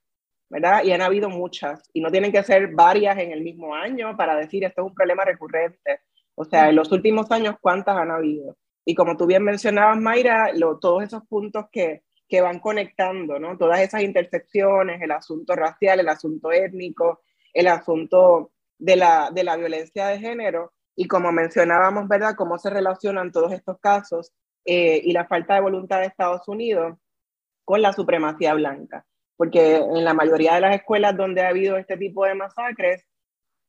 [0.51, 0.85] ¿verdad?
[0.85, 1.89] Y han habido muchas.
[1.95, 4.95] Y no tienen que ser varias en el mismo año para decir esto es un
[4.95, 6.01] problema recurrente.
[6.35, 8.57] O sea, en los últimos años, ¿cuántas han habido?
[8.85, 12.03] Y como tú bien mencionabas, Mayra, todos esos puntos que,
[12.35, 13.57] que van conectando, ¿no?
[13.57, 17.20] Todas esas intersecciones, el asunto racial, el asunto étnico,
[17.53, 22.70] el asunto de la, de la violencia de género, y como mencionábamos, ¿verdad?, cómo se
[22.70, 24.33] relacionan todos estos casos
[24.64, 26.99] eh, y la falta de voluntad de Estados Unidos
[27.64, 29.07] con la supremacía blanca.
[29.37, 33.07] Porque en la mayoría de las escuelas donde ha habido este tipo de masacres,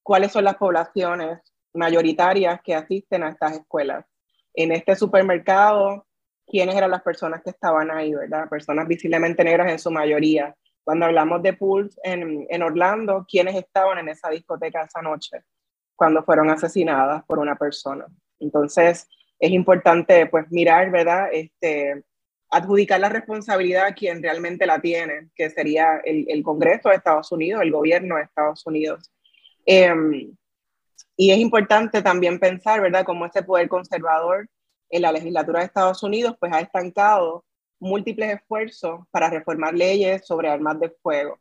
[0.01, 1.39] ¿cuáles son las poblaciones
[1.71, 4.07] mayoritarias que asisten a estas escuelas?
[4.55, 6.04] En este supermercado
[6.47, 8.49] quiénes eran las personas que estaban ahí, ¿verdad?
[8.49, 10.55] Personas visiblemente negras en su mayoría.
[10.83, 15.41] Cuando hablamos de Pulse en, en Orlando, ¿quiénes estaban en esa discoteca esa noche
[15.95, 18.05] cuando fueron asesinadas por una persona?
[18.39, 19.07] Entonces,
[19.39, 21.29] es importante pues mirar, ¿verdad?
[21.31, 22.03] Este,
[22.49, 27.31] adjudicar la responsabilidad a quien realmente la tiene, que sería el, el Congreso de Estados
[27.31, 29.11] Unidos, el gobierno de Estados Unidos.
[29.65, 30.35] Em,
[31.17, 34.47] y es importante también pensar, ¿verdad?, cómo ese poder conservador
[34.89, 37.45] en la legislatura de Estados Unidos pues ha estancado
[37.79, 41.39] múltiples esfuerzos para reformar leyes sobre armas de fuego.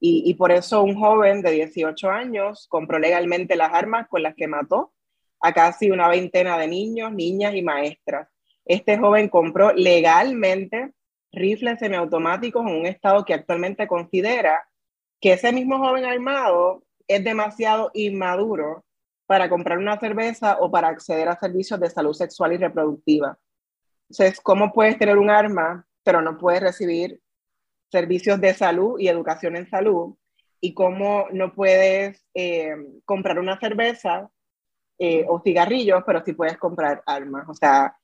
[0.00, 4.34] Y, y, por eso un joven de 18 años compró legalmente las armas con las
[4.34, 4.92] que mató
[5.40, 8.28] a casi una veintena de niños, niñas y maestras.
[8.64, 10.92] Este joven compró legalmente
[11.32, 14.68] rifles semiautomáticos en un estado que actualmente considera
[15.20, 18.84] que ese mismo joven armado es demasiado inmaduro
[19.26, 23.38] para comprar una cerveza o para acceder a servicios de salud sexual y reproductiva.
[24.10, 27.20] Entonces, ¿cómo puedes tener un arma, pero no puedes recibir
[27.90, 30.16] servicios de salud y educación en salud?
[30.60, 34.30] ¿Y cómo no puedes eh, comprar una cerveza
[34.98, 37.48] eh, o cigarrillos, pero sí puedes comprar armas?
[37.48, 37.96] O sea,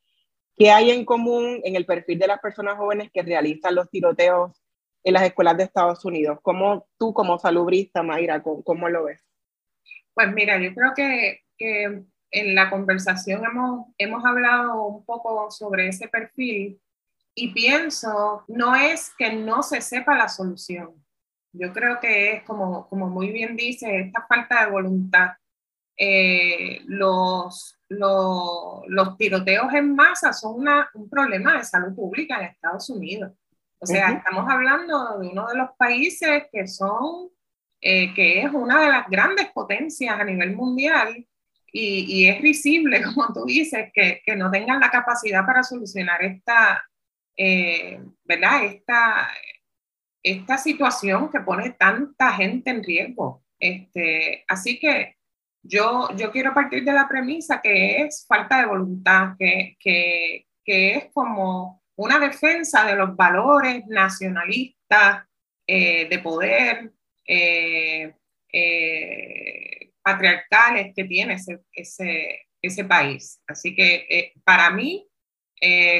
[0.56, 4.62] ¿qué hay en común en el perfil de las personas jóvenes que realizan los tiroteos
[5.04, 6.38] en las escuelas de Estados Unidos?
[6.42, 9.29] ¿Cómo tú como salubrista, Mayra, cómo lo ves?
[10.14, 11.40] Pues mira, yo creo que,
[12.32, 16.80] en la conversación hemos, hemos hablado un poco sobre ese perfil
[17.34, 20.94] y pienso, no es que no se sepa la solución.
[21.52, 25.30] Yo creo que es, como, como muy bien dice, esta falta de voluntad.
[25.96, 32.46] Eh, los, los, los, tiroteos en masa son una, un problema de salud pública en
[32.46, 33.32] Estados Unidos.
[33.78, 37.30] O sea, estamos hablando de uno de los países que son
[37.80, 41.26] eh, que es una de las grandes potencias a nivel mundial
[41.72, 46.22] y, y es risible, como tú dices, que, que, no tengan la capacidad para solucionar
[46.22, 46.84] esta,
[47.36, 48.64] eh, ¿verdad?
[48.64, 49.30] Esta,
[50.22, 53.42] esta situación que pone tanta gente en riesgo.
[53.58, 55.16] Este, así que
[55.62, 60.96] yo, yo quiero partir de la premisa que es falta de voluntad, que, que, que
[60.96, 65.26] es como una defensa de los valores nacionalistas,
[65.66, 66.92] eh, de poder,
[67.32, 68.12] eh,
[68.52, 73.40] eh, patriarcales que tiene ese, ese, ese país.
[73.46, 75.06] Así que eh, para mí,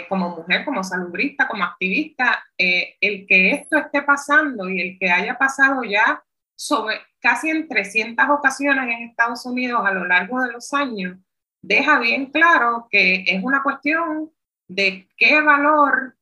[0.09, 5.37] como mujer, como salubrista, como activista, el que esto esté pasando y el que haya
[5.37, 6.25] pasado ya
[6.57, 11.19] sobre casi en 300 ocasiones en Estados Unidos a lo largo de los años,
[11.61, 14.33] deja bien claro que es una cuestión
[14.67, 16.17] de qué valor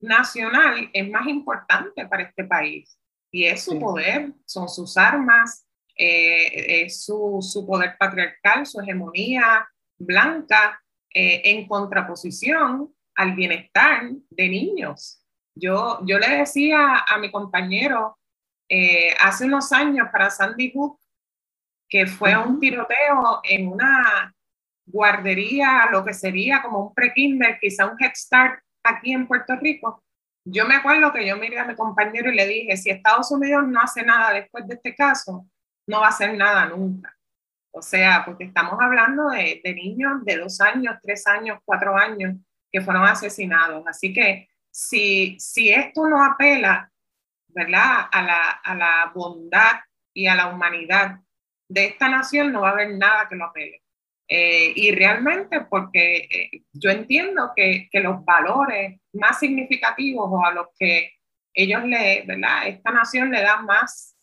[0.00, 2.98] nacional es más importante para este país
[3.32, 5.66] y es su poder, son sus armas,
[5.96, 9.68] eh, es su, su, poder patriarcal, su hegemonía
[9.98, 10.82] blanca
[11.14, 15.24] eh, en contraposición al bienestar de niños.
[15.54, 18.18] Yo, yo le decía a mi compañero
[18.68, 20.98] eh, hace unos años para Sandy Hook
[21.88, 24.34] que fue un tiroteo en una
[24.86, 30.02] guardería, lo que sería como un pre-kinder, quizá un Head Start aquí en Puerto Rico,
[30.44, 33.66] yo me acuerdo que yo miré a mi compañero y le dije, si Estados Unidos
[33.66, 35.46] no hace nada después de este caso,
[35.86, 37.16] no va a hacer nada nunca.
[37.70, 42.36] O sea, porque estamos hablando de, niños de dos años, tres años, cuatro años
[42.70, 43.84] que fueron asesinados.
[43.86, 46.90] Así que si, si esto no apela,
[47.48, 48.08] ¿verdad?
[48.10, 49.80] A la, a la bondad
[50.12, 51.20] y a la humanidad
[51.68, 53.82] de esta nación, no va a haber nada que lo apele.
[54.28, 60.52] Eh, y realmente porque eh, yo entiendo que, que, los valores más significativos o a
[60.52, 61.10] los que
[61.52, 62.68] ellos le, ¿verdad?
[62.68, 64.16] Esta nación le da más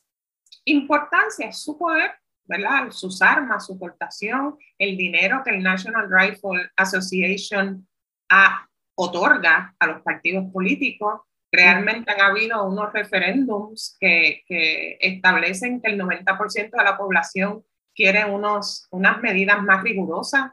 [0.66, 2.12] importancia es su poder,
[2.46, 2.92] ¿verdad?
[2.92, 7.88] Sus armas, su portación, el dinero que el National Rifle Association
[8.30, 11.22] a, otorga a los partidos políticos.
[11.52, 17.64] Realmente han habido unos referéndums que, que establecen que el 90% de la población
[18.00, 20.52] quiere unos, unas medidas más rigurosas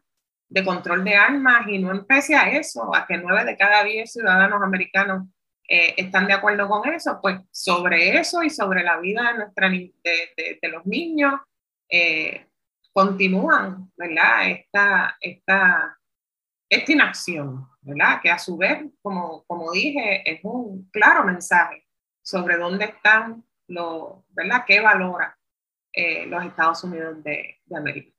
[0.48, 4.12] de control de armas y no empece a eso, a que nueve de cada diez
[4.12, 5.28] ciudadanos americanos
[5.68, 9.68] eh, están de acuerdo con eso, pues sobre eso y sobre la vida de, nuestra,
[9.68, 11.34] de, de, los niños
[11.88, 12.48] eh,
[12.92, 14.50] continúan, ¿verdad?
[14.50, 15.96] Esta, esta,
[16.68, 18.20] esta inacción, ¿verdad?
[18.20, 21.86] Que a su vez, como, como dije, es un claro mensaje
[22.24, 24.64] sobre dónde están los, ¿verdad?
[24.66, 25.35] ¿Qué valora
[25.96, 28.12] eh, los Estados Unidos de, de América?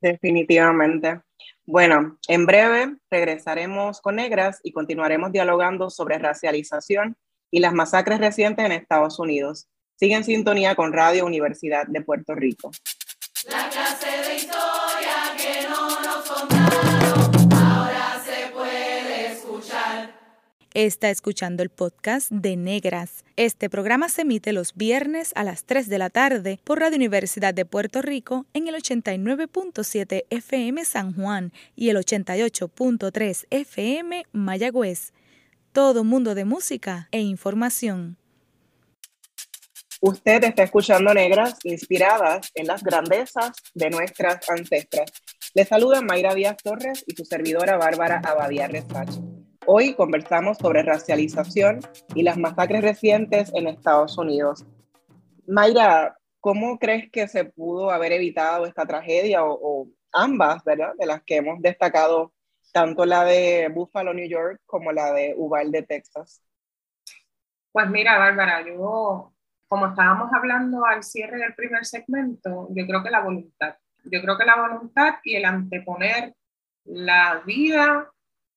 [0.00, 1.22] Definitivamente.
[1.66, 7.16] Bueno, en breve regresaremos con Negras y continuaremos dialogando sobre racialización
[7.50, 9.66] y las masacres recientes en Estados Unidos.
[9.96, 12.70] Sigue en sintonía con Radio Universidad de Puerto Rico.
[13.48, 15.23] La clase de historia
[20.74, 23.24] Está escuchando el podcast de Negras.
[23.36, 27.54] Este programa se emite los viernes a las 3 de la tarde por Radio Universidad
[27.54, 35.12] de Puerto Rico en el 89.7 FM San Juan y el 88.3 FM Mayagüez.
[35.70, 38.16] Todo mundo de música e información.
[40.00, 45.08] Usted está escuchando Negras inspiradas en las grandezas de nuestras ancestras.
[45.54, 49.33] Le saluda Mayra Díaz Torres y su servidora Bárbara Abadía Resache.
[49.66, 51.80] Hoy conversamos sobre racialización
[52.14, 54.66] y las masacres recientes en Estados Unidos.
[55.46, 60.92] Mayra, ¿cómo crees que se pudo haber evitado esta tragedia o, ambas, ¿verdad?
[60.98, 62.34] De las que hemos destacado,
[62.72, 66.42] tanto la de Buffalo, New York, como la de Uvalde, Texas.
[67.72, 69.32] Pues mira, Bárbara, yo,
[69.66, 74.36] como estábamos hablando al cierre del primer segmento, yo creo que la voluntad, yo creo
[74.36, 76.34] que la voluntad y el anteponer
[76.84, 78.10] la vida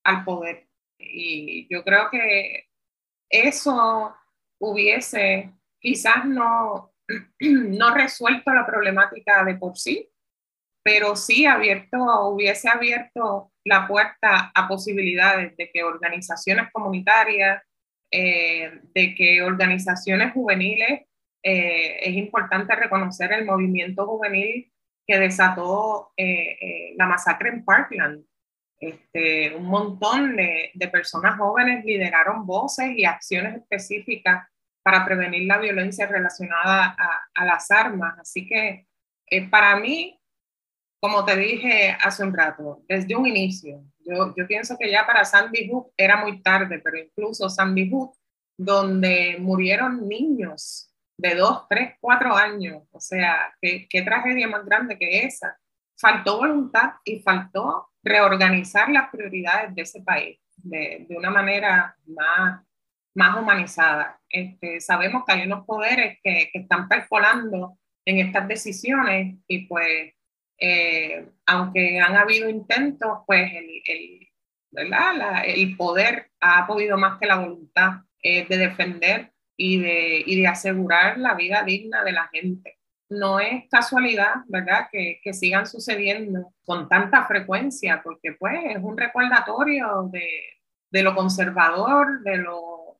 [0.03, 0.66] al poder.
[0.99, 2.67] Y yo creo que
[3.29, 4.15] eso
[4.59, 6.93] hubiese quizás no,
[7.39, 10.09] no resuelto la problemática de por sí,
[10.83, 17.61] pero sí abierto, hubiese abierto la puerta a posibilidades de que organizaciones comunitarias,
[18.09, 21.01] eh, de que organizaciones juveniles,
[21.43, 24.71] eh, es importante reconocer el movimiento juvenil
[25.05, 28.25] que desató eh, la masacre en Parkland,
[28.79, 34.47] este, un montón de, personas jóvenes lideraron voces y acciones específicas
[34.83, 36.95] para prevenir la violencia relacionada
[37.33, 38.17] a, las armas.
[38.19, 38.87] Así que
[39.29, 40.19] eh, para mí,
[41.01, 45.25] como te dije hace un rato, desde un inicio, yo, yo pienso que ya para
[45.25, 48.15] Sandy Hook era muy tarde, pero incluso Sandy Hook,
[48.57, 55.25] donde murieron niños de dos, tres, cuatro años, o sea, qué tragedia más grande que
[55.25, 55.57] esa.
[55.99, 62.61] Faltó voluntad y faltó reorganizar las prioridades de ese país de, una manera más,
[63.15, 64.19] más humanizada.
[64.29, 70.13] Este, sabemos que hay unos poderes que, que están percolando en estas decisiones y pues,
[70.59, 74.27] eh, aunque han habido intentos, pues el, el,
[75.45, 80.47] el poder ha podido más que la voluntad eh, de defender y de, y de
[80.47, 82.76] asegurar la vida digna de la gente
[83.09, 88.97] no es casualidad, ¿verdad?, que, que, sigan sucediendo con tanta frecuencia, porque pues es un
[88.97, 90.27] recordatorio de,
[90.91, 92.99] de lo conservador, de lo,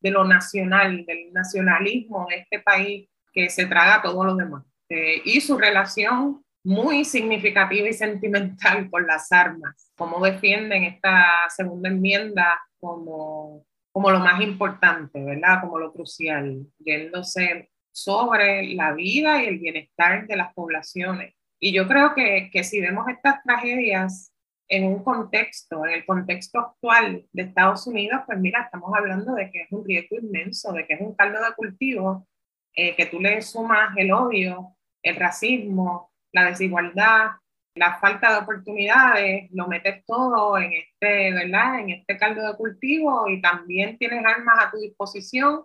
[0.00, 4.64] de lo nacional, del nacionalismo de este país que se traga todo lo demás.
[4.88, 11.88] Eh, y su relación muy significativa y sentimental con las armas, cómo defienden esta segunda
[11.88, 15.60] enmienda como, como lo más importante, ¿verdad?
[15.60, 21.34] Como lo crucial, yéndose sobre la vida y el bienestar de las poblaciones.
[21.58, 24.34] Y yo creo que, que si vemos estas tragedias
[24.68, 29.50] en un contexto, en el contexto actual de Estados Unidos, pues mira, estamos hablando de
[29.50, 32.28] que es un riesgo inmenso, de que es un caldo de cultivo,
[32.74, 37.30] eh, que tú le sumas el odio, el racismo, la desigualdad,
[37.76, 41.80] la falta de oportunidades, lo metes todo en este, ¿verdad?
[41.80, 45.62] En este caldo de cultivo y también tienes armas a tu disposición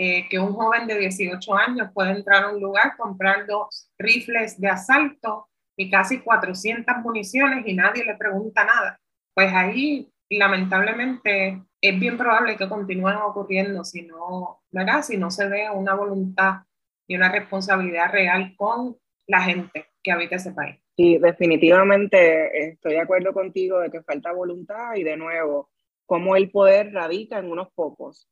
[0.00, 4.60] eh, que un joven de 18 años puede entrar a un lugar, comprar dos rifles
[4.60, 9.00] de asalto y casi 400 municiones y nadie le pregunta nada.
[9.34, 15.02] Pues ahí, lamentablemente, es bien probable que continúen ocurriendo si no, ¿verdad?
[15.02, 16.60] Si no se ve una voluntad
[17.08, 18.96] y una responsabilidad real con
[19.26, 20.76] la gente que habita ese país.
[20.96, 25.70] Sí, definitivamente estoy de acuerdo contigo de que falta voluntad y de nuevo,
[26.06, 28.28] cómo el poder radica en unos pocos,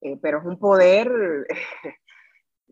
[0.00, 1.10] eh, pero es un poder,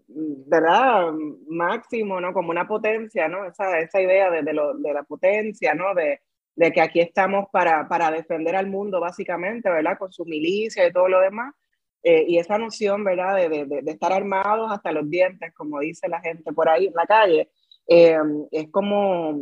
[0.07, 1.13] ¿verdad?
[1.49, 2.33] Máximo, ¿no?
[2.33, 3.45] Como una potencia, ¿no?
[3.45, 5.95] Esa, esa idea de, de, lo, de la potencia, ¿no?
[5.95, 6.21] De,
[6.59, 9.97] de que aquí estamos para, para, defender al mundo, básicamente, ¿verdad?
[9.97, 11.55] Con su milicia y todo lo demás.
[12.03, 13.37] Eh, y esa noción, ¿verdad?
[13.49, 17.51] De, estar armados hasta los dientes, como dice la gente por ahí en la calle,
[17.87, 18.19] eh,
[18.51, 19.41] es como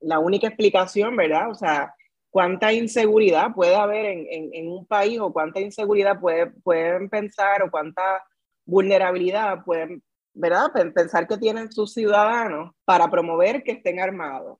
[0.00, 1.50] la única explicación, ¿verdad?
[1.50, 1.94] O sea,
[2.30, 7.62] cuánta inseguridad puede haber en, en, en un país o cuánta inseguridad puede, pueden pensar
[7.62, 8.24] o cuánta
[8.66, 10.02] vulnerabilidad pueden,
[10.34, 10.70] ¿verdad?
[10.94, 14.58] Pensar que tienen sus ciudadanos para promover que estén armados.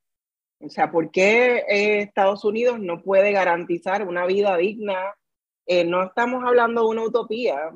[0.61, 5.15] O sea, ¿por qué eh, Estados Unidos no puede garantizar una vida digna?
[5.67, 7.73] Eh, no estamos hablando de una utopía,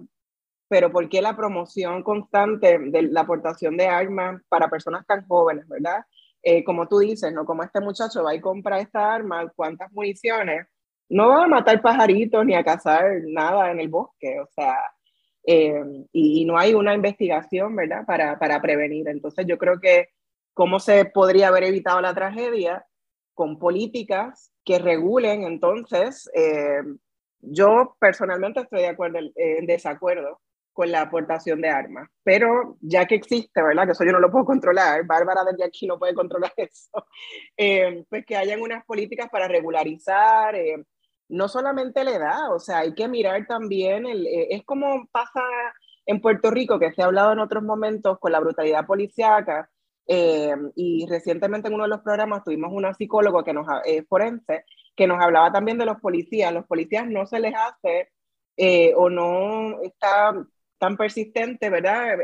[0.69, 5.69] pero ¿por qué la promoción constante de la aportación de armas para personas tan jóvenes,
[5.69, 6.05] verdad?
[6.43, 7.45] Eh, como tú dices, ¿no?
[7.45, 10.67] Como este muchacho va y compra esta arma, cuántas municiones,
[11.09, 14.77] no va a matar pajaritos ni a cazar nada en el bosque, o sea,
[15.45, 15.83] eh,
[16.13, 18.05] y, no hay una investigación, ¿verdad?
[18.07, 19.09] Para, para prevenir.
[19.09, 20.09] Entonces yo creo que
[20.55, 22.87] cómo se podría haber evitado la tragedia
[23.35, 26.83] con políticas que regulen entonces, eh,
[27.41, 30.41] yo personalmente estoy de acuerdo, en desacuerdo
[30.81, 33.85] con la aportación de armas, pero ya que existe, ¿verdad?
[33.85, 37.07] Que eso yo no lo puedo controlar, Bárbara desde aquí no puede controlar eso,
[37.55, 40.83] eh, pues que hayan unas políticas para regularizar, eh,
[41.29, 45.43] no solamente la edad, o sea, hay que mirar también, el, eh, es como pasa
[46.07, 49.69] en Puerto Rico, que se ha hablado en otros momentos con la brutalidad policíaca,
[50.07, 54.65] eh, y recientemente en uno de los programas tuvimos una psicóloga que nos, eh, forense
[54.97, 56.53] que nos hablaba también de los policías.
[56.53, 58.09] Los policías no se les hace
[58.57, 60.35] eh, o no está
[60.81, 62.19] tan persistente, ¿verdad?,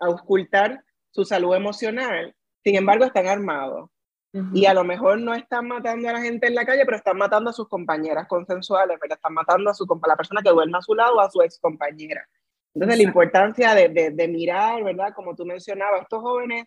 [0.00, 2.34] a ocultar su salud emocional.
[2.64, 3.90] Sin embargo, están armados.
[4.32, 4.50] Uh -huh.
[4.54, 7.18] Y a lo mejor no están matando a la gente en la calle, pero están
[7.18, 9.18] matando a sus compañeras consensuales, ¿verdad?
[9.18, 11.42] Están matando a, su, a la persona que duerme a su lado o a su
[11.42, 12.26] ex compañera.
[12.74, 13.02] Entonces, Exacto.
[13.02, 15.12] la importancia de, de, de mirar, ¿verdad?
[15.14, 16.64] Como tú mencionabas, estos jóvenes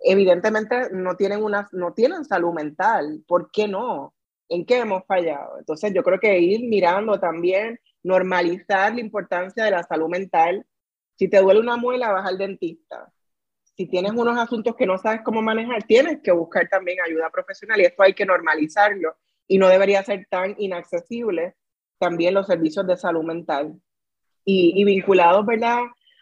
[0.00, 3.22] evidentemente no tienen, una, no tienen salud mental.
[3.26, 4.12] ¿Por qué no?
[4.48, 5.58] ¿En qué hemos fallado?
[5.58, 10.64] Entonces yo creo que ir mirando también, normalizar la importancia de la salud mental.
[11.16, 13.12] Si te duele una muela, vas al dentista.
[13.76, 17.80] Si tienes unos asuntos que no sabes cómo manejar, tienes que buscar también ayuda profesional
[17.80, 19.16] y esto hay que normalizarlo
[19.48, 21.56] y no debería ser tan inaccesible
[21.98, 23.74] también los servicios de salud mental.
[24.44, 25.80] Y, y vinculados, ¿verdad?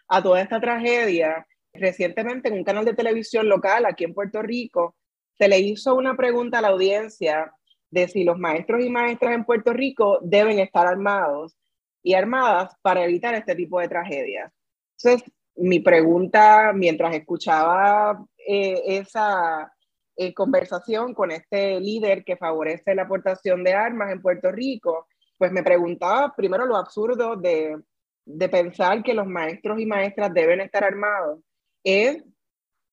[0.09, 4.95] A toda esta tragedia, Recientemente en un canal de televisión local aquí en Puerto Rico
[5.39, 7.53] se le hizo una pregunta a la audiencia
[7.91, 11.57] de si los maestros y maestras en Puerto Rico deben estar armados
[12.03, 14.53] y armadas para evitar este tipo de tragedias.
[14.99, 19.73] Entonces, mi pregunta mientras escuchaba eh, esa
[20.17, 25.07] eh, conversación con este líder que favorece la aportación de armas en Puerto Rico,
[25.39, 27.77] pues me preguntaba primero lo absurdo de,
[28.25, 31.41] de pensar que los maestros y maestras deben estar armados
[31.85, 32.23] es,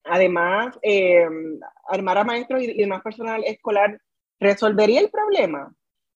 [0.04, 1.28] además, eh,
[1.88, 4.00] armar a maestros y, y, demás personal escolar
[4.40, 5.74] resolvería el problema.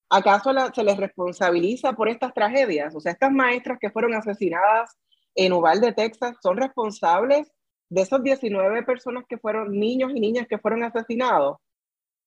[0.10, 2.96] ¿Acaso se les responsabiliza por estas tragedias?
[2.96, 4.96] O sea, estas maestras que fueron asesinadas
[5.36, 7.52] en Uvalde, Texas, son responsables
[7.90, 11.58] de esos 19 personas que fueron niños y niñas que fueron asesinados.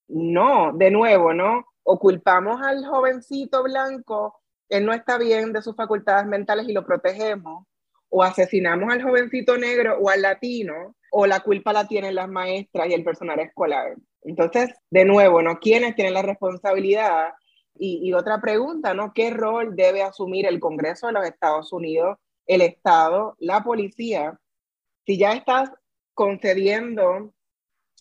[0.09, 1.67] No, de nuevo, ¿no?
[1.83, 6.85] O culpamos al jovencito blanco, él no está bien de sus facultades mentales y lo
[6.85, 7.65] protegemos,
[8.09, 12.89] o asesinamos al jovencito negro o al latino, o la culpa la tienen las maestras
[12.89, 13.95] y el personal escolar.
[14.23, 15.59] Entonces, de nuevo, ¿no?
[15.59, 17.31] ¿Quiénes tienen la responsabilidad?
[17.79, 19.13] Y, y, otra pregunta, ¿no?
[19.13, 24.39] ¿Qué rol debe asumir el Congreso de los Estados Unidos, el Estado, la policía?
[25.05, 25.71] Si ya estás
[26.15, 27.33] concediendo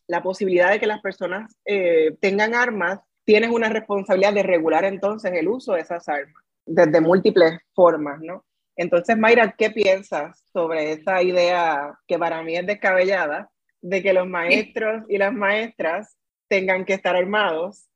[0.08, 5.34] la posibilidad de que las personas eh, tengan armas, tienes una responsabilidad de regular entonces
[5.34, 8.44] el uso de esas armas desde múltiples formas, ¿no?
[8.76, 13.50] Entonces, Mayra, ¿qué piensas sobre esa idea que para mí es descabellada
[13.82, 16.18] de que los maestros y las maestras
[16.50, 17.88] tengan que estar armados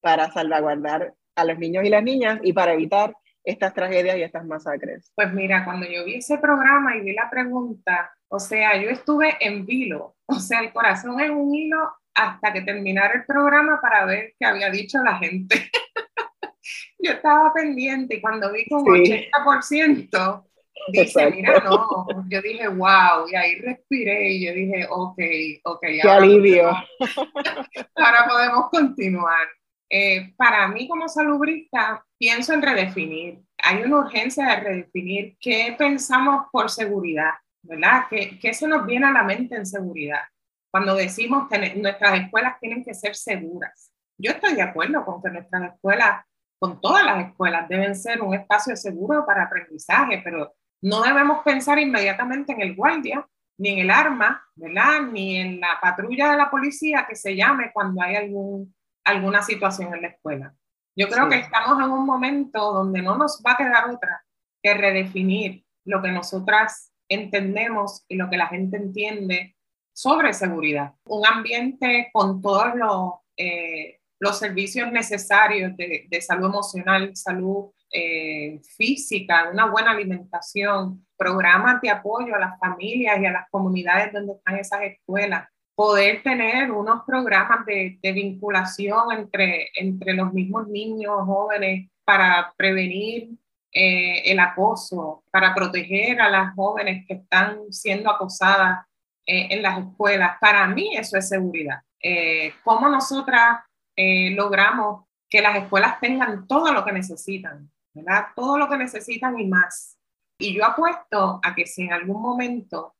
[0.00, 3.14] para salvaguardar a los niños y las niñas y para evitar
[3.44, 5.12] estas tragedias y estas masacres?
[5.14, 9.36] Pues mira, cuando yo vi ese programa y vi la pregunta, o sea, yo estuve
[9.40, 14.04] en vilo, o sea, el corazón en un hilo hasta que terminara el programa para
[14.04, 15.70] ver qué había dicho la gente.
[16.98, 19.28] yo estaba pendiente y cuando vi que un sí.
[19.46, 20.44] 80%
[20.88, 25.18] dice, mira, no, yo dije, wow, y ahí respiré y yo dije, ok,
[25.64, 25.80] ok.
[25.80, 26.70] Qué alivio.
[27.96, 29.48] ahora podemos continuar.
[29.94, 33.42] Eh, para mí como salubrista, pienso en redefinir.
[33.58, 37.32] Hay una urgencia de redefinir qué pensamos por seguridad,
[37.62, 38.04] ¿verdad?
[38.08, 40.22] ¿Qué, qué se nos viene a la mente en seguridad?
[40.70, 43.92] Cuando decimos que nuestras escuelas tienen que ser seguras.
[44.16, 46.24] Yo estoy de acuerdo con que nuestras escuelas,
[46.58, 51.78] con todas las escuelas, deben ser un espacio seguro para aprendizaje, pero no debemos pensar
[51.78, 53.28] inmediatamente en el guardia,
[53.58, 55.02] ni en el arma, ¿verdad?
[55.02, 58.74] Ni en la patrulla de la policía que se llame cuando hay algún
[59.04, 60.54] alguna situación en la escuela.
[60.96, 64.24] Yo creo que estamos en un momento donde no nos va a quedar otra
[64.62, 69.56] que redefinir lo que nosotras entendemos y lo que la gente entiende
[69.94, 70.94] sobre seguridad.
[71.04, 78.58] Un ambiente con todos los, eh, los servicios necesarios de, de salud emocional, salud eh,
[78.76, 84.32] física, una buena alimentación, programas de apoyo a las familias y a las comunidades donde
[84.32, 91.90] están esas escuelas, poder tener unos programas de, vinculación entre, entre los mismos niños, jóvenes,
[92.04, 93.30] para prevenir
[93.72, 98.86] eh, el acoso, para proteger a las jóvenes que están siendo acosadas
[99.26, 100.36] eh, en las escuelas.
[100.40, 101.80] Para mí eso es seguridad.
[102.00, 103.60] Eh, ¿Cómo nosotras
[103.96, 107.70] logramos que las escuelas tengan todo lo que necesitan?
[107.94, 108.26] ¿verdad?
[108.34, 109.98] Todo lo que necesitan y más.
[110.38, 112.96] Y yo apuesto a que si en algún momento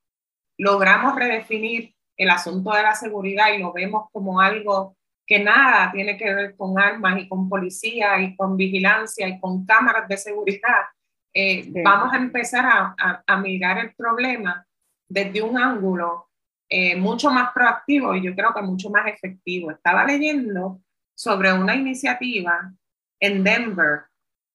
[0.58, 4.96] logramos redefinir el asunto de la seguridad y lo vemos como algo
[5.26, 9.64] que nada tiene que ver con armas y con policía y con vigilancia y con
[9.64, 10.82] cámaras de seguridad,
[11.34, 14.66] eh, vamos a empezar a, a, mirar el problema
[15.08, 16.28] desde un ángulo
[16.68, 19.70] eh, mucho más proactivo y yo creo que mucho más efectivo.
[19.70, 20.80] Estaba leyendo
[21.14, 22.72] sobre una iniciativa
[23.20, 24.02] en Denver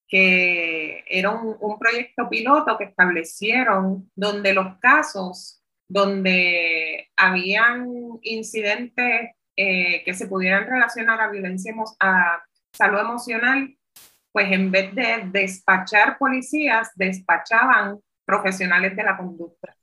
[0.08, 5.57] que era un, un proyecto piloto que establecieron donde los casos
[5.88, 7.88] donde habían
[8.22, 13.76] incidentes eh, que se pudieran relacionar a violencia, a salud emocional,
[14.32, 19.76] pues en vez de despachar policías, despachaban profesionales de la conducta.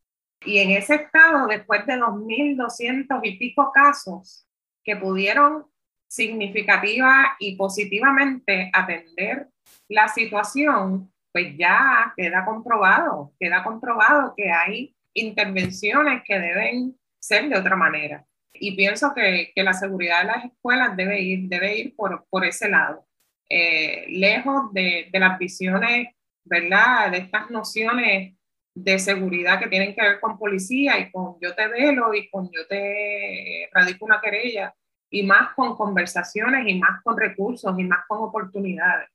[0.44, 4.46] Y en ese estado, después de los 1.200 y pico casos
[4.84, 5.64] que pudieron
[6.06, 9.48] significativa y positivamente atender
[9.88, 17.58] la situación, pues ya queda comprobado, queda comprobado que hay intervenciones que deben ser de
[17.58, 18.26] otra manera.
[18.52, 22.44] Y pienso que, que la seguridad de las escuelas debe ir, debe ir por, por
[22.44, 23.06] ese lado,
[23.48, 26.08] eh, lejos de, de las visiones,
[26.44, 27.10] ¿verdad?
[27.10, 28.34] De estas nociones
[28.74, 32.50] de seguridad que tienen que ver con policía y con yo te velo y con
[32.50, 34.74] yo te radico una querella
[35.10, 39.08] y más con conversaciones y más con recursos y más con oportunidades.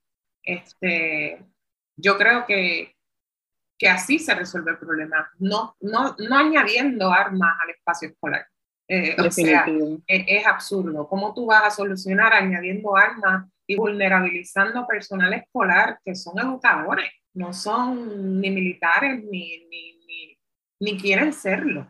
[0.43, 1.43] Este,
[1.97, 2.95] yo creo que,
[3.79, 8.45] que así se resuelve el problema, no, no, no añadiendo armas al espacio escolar.
[8.89, 9.65] Eh, o sea,
[10.07, 11.07] es, es, absurdo.
[11.07, 17.09] ¿Cómo tú vas a solucionar añadiendo armas y vulnerabilizando personal escolar que son educadores?
[17.33, 20.37] No son ni militares ni, ni, ni,
[20.79, 21.87] ni quieren serlo.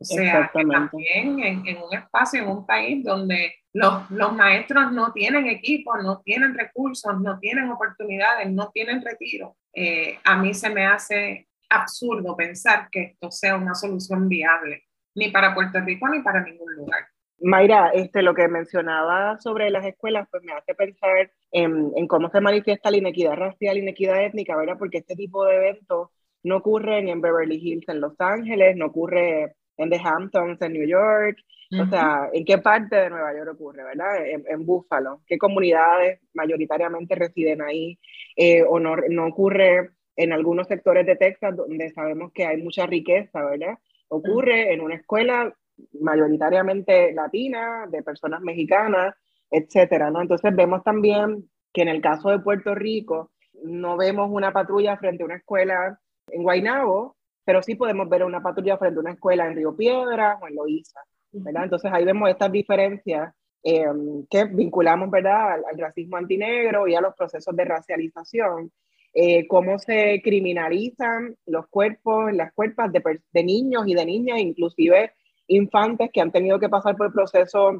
[0.00, 4.92] O sea, que también en, en, un espacio, en un país donde los, los maestros
[4.92, 10.54] no tienen equipo, no tienen recursos, no tienen oportunidades, no tienen retiro, eh, a mí
[10.54, 14.84] se me hace absurdo pensar que esto sea una solución viable,
[15.14, 17.06] ni para Puerto Rico ni para ningún lugar.
[17.40, 22.30] Mayra, este, lo que mencionaba sobre las escuelas, pues me hace pensar en, en cómo
[22.30, 24.76] se manifiesta la inequidad racial, la inequidad étnica, ¿verdad?
[24.78, 26.08] Porque este tipo de eventos
[26.42, 30.86] no ocurren en Beverly Hills, en Los Ángeles, no ocurre en The Hamptons, en New
[30.86, 31.38] York,
[31.70, 34.26] o sea, ¿en qué parte de Nueva York ocurre, verdad?
[34.26, 37.98] En, en Buffalo, ¿qué comunidades mayoritariamente residen ahí?
[38.36, 42.86] Eh, o no, no ocurre en algunos sectores de Texas donde sabemos que hay mucha
[42.86, 43.78] riqueza, ¿verdad?
[44.08, 45.54] Ocurre en una escuela
[46.00, 49.14] mayoritariamente latina, de personas mexicanas,
[49.50, 50.22] etcétera, ¿no?
[50.22, 53.30] Entonces vemos también que en el caso de Puerto Rico
[53.62, 57.17] no vemos una patrulla frente a una escuela en Guaynabo,
[57.48, 60.54] pero sí podemos ver una patrulla frente a una escuela en Río Piedras o en
[60.54, 61.00] Loíza,
[61.32, 61.64] ¿verdad?
[61.64, 63.86] Entonces ahí vemos estas diferencias eh,
[64.28, 68.70] que vinculamos, ¿verdad?, al, racismo antinegro y a los procesos de racialización,
[69.14, 75.14] eh, cómo se criminalizan los cuerpos, las cuerpos de, de niños y de niñas, inclusive
[75.46, 77.76] infantes que han tenido que pasar por procesos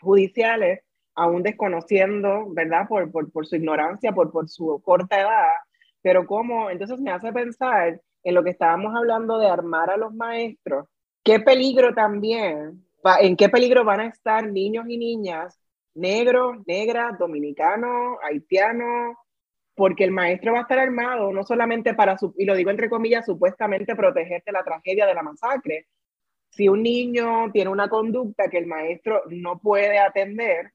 [0.00, 0.80] judiciales,
[1.14, 5.52] aún desconociendo, ¿verdad?, por, por, por su ignorancia, por, por su corta edad,
[6.00, 10.14] pero cómo, entonces me hace pensar en lo que estábamos hablando de armar a los
[10.14, 10.88] maestros,
[11.22, 12.84] qué peligro también,
[13.20, 15.60] en qué peligro van a estar niños y niñas
[15.94, 19.16] negros, negras, dominicanos, haitianos,
[19.74, 22.90] porque el maestro va a estar armado no solamente para, su, y lo digo entre
[22.90, 25.86] comillas, supuestamente protegerte la tragedia de la masacre.
[26.50, 30.72] Si un niño tiene una conducta que el maestro no puede atender,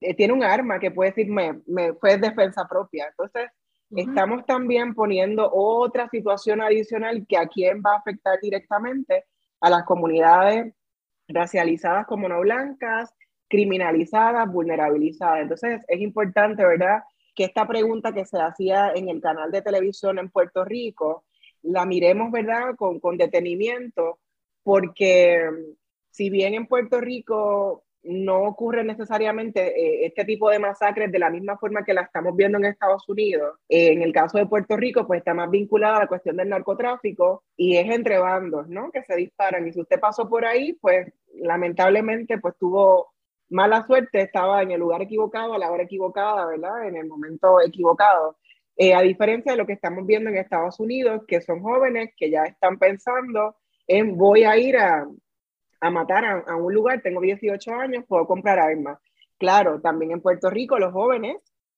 [0.00, 3.06] eh, tiene un arma que puede decir, me, me fue defensa propia.
[3.08, 3.50] Entonces,
[3.96, 9.24] estamos también poniendo otra situación adicional que a quién va a afectar directamente
[9.60, 10.74] a las comunidades
[11.28, 13.14] racializadas como no blancas,
[13.48, 15.42] criminalizadas, vulnerabilizadas.
[15.42, 17.02] Entonces, es importante, ¿verdad?
[17.34, 21.24] que esta pregunta que se hacía en el canal de televisión en Puerto Rico,
[21.62, 24.20] la miremos, ¿verdad?, con, con detenimiento,
[24.62, 25.40] porque
[26.10, 31.30] si bien en Puerto Rico no ocurre necesariamente eh, este tipo de masacres de la
[31.30, 33.58] misma forma que la estamos viendo en Estados Unidos.
[33.68, 36.50] Eh, en el caso de Puerto Rico, pues está más vinculada a la cuestión del
[36.50, 38.90] narcotráfico y es entre bandos, ¿no?
[38.90, 39.66] Que se disparan.
[39.66, 43.14] Y si usted pasó por ahí, pues lamentablemente, pues tuvo
[43.48, 46.86] mala suerte, estaba en el lugar equivocado, a la hora equivocada, ¿verdad?
[46.86, 48.36] En el momento equivocado.
[48.76, 52.30] Eh, a diferencia de lo que estamos viendo en Estados Unidos, que son jóvenes que
[52.30, 55.06] ya están pensando en voy a ir a,
[55.84, 58.98] a matar a, a, un lugar, tengo 18 años, puedo comprar armas.
[59.38, 61.36] Claro, también en Puerto Rico los jóvenes,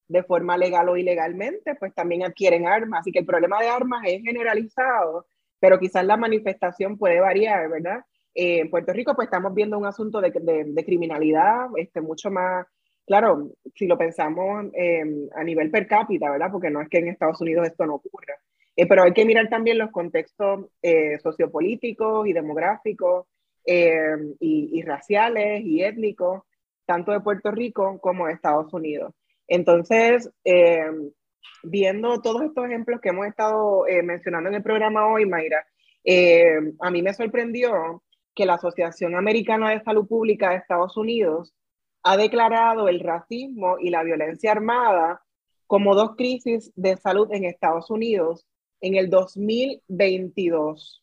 [0.09, 3.01] de forma legal o ilegalmente, pues también adquieren armas.
[3.01, 5.27] Así que el problema de armas es generalizado,
[5.59, 8.05] pero quizás la manifestación puede variar, ¿verdad?
[8.35, 12.67] Eh, en Puerto Rico, pues estamos viendo un asunto de, de, criminalidad este, mucho más,
[13.07, 16.51] claro, si lo pensamos em, a nivel per cápita, ¿verdad?
[16.53, 18.35] Porque no es que en Estados Unidos esto no ocurra.
[18.77, 23.27] Eh, pero hay que mirar también los contextos eh, sociopolíticos y demográficos
[23.67, 26.43] em, y, raciales y étnicos,
[26.87, 29.13] tanto de Puerto Rico como de Estados Unidos.
[29.49, 31.11] Entonces, em,
[31.63, 35.67] viendo todos estos ejemplos que hemos estado mencionando en el programa hoy, Mayra,
[36.81, 38.03] a mí me sorprendió
[38.37, 41.55] que la Asociación Americana de Salud Pública de Estados Unidos
[42.05, 45.23] ha declarado el racismo y la violencia armada
[45.67, 48.47] como dos crisis de salud en Estados Unidos
[48.81, 51.03] en el 2022.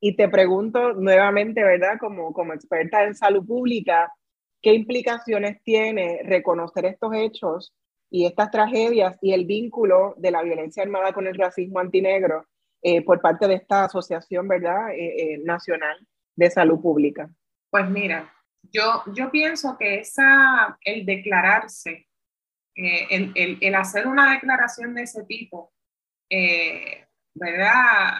[0.00, 1.98] Y te pregunto nuevamente, ¿verdad?
[1.98, 4.12] Como, como experta en salud pública,
[4.60, 7.74] ¿qué implicaciones tiene reconocer estos hechos
[8.10, 12.46] y estas tragedias y el vínculo de la violencia armada con el racismo antinegro
[12.82, 14.90] eh, por parte de esta asociación, ¿verdad?
[14.90, 17.28] Eh, eh, nacional de Salud Pública?
[17.70, 18.32] Pues mira,
[18.62, 22.06] yo, yo pienso que esa, el declararse,
[22.74, 25.72] el, el, el, hacer una declaración de ese tipo,
[27.34, 28.10] ¿verdad?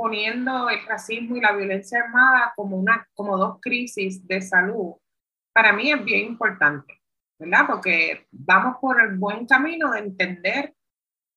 [0.00, 4.94] Poniendo el racismo y la violencia armada como, una, como dos crisis de salud,
[5.52, 7.02] para mí es bien importante,
[7.38, 7.66] ¿verdad?
[7.66, 10.74] Porque vamos por el buen camino de entender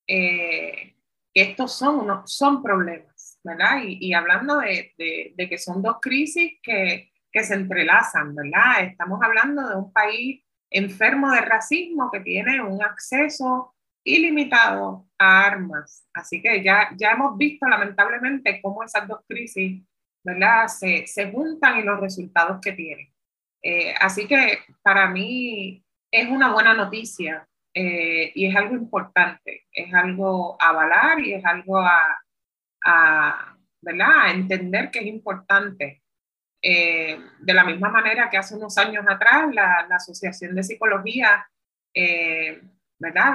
[0.08, 0.96] eh,
[1.34, 3.82] que estos son, son problemas, ¿verdad?
[3.84, 8.86] Y, hablando de, de, que son dos crisis que, que se entrelazan, ¿verdad?
[8.86, 16.06] Estamos hablando de un país enfermo de racismo que tiene un acceso ilimitado a armas.
[16.14, 19.82] Así que ya, ya hemos visto lamentablemente cómo esas dos crisis,
[20.24, 20.68] ¿verdad?
[20.68, 23.14] Se, se juntan y los resultados que tienen.
[23.62, 29.94] Eh, así que para mí es una buena noticia eh, y es algo importante, es
[29.94, 34.26] algo a avalar y es algo a, ¿verdad?
[34.26, 36.02] a entender que es importante.
[36.66, 41.46] Eh, de la misma manera que hace unos años atrás la, la Asociación de Psicología
[43.04, 43.34] ¿verdad?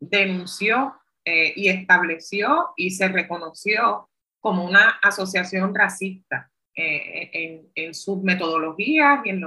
[0.00, 0.94] denunció
[1.24, 4.08] y estableció y se reconoció
[4.40, 9.42] como una asociación racista en, en sus metodologías y en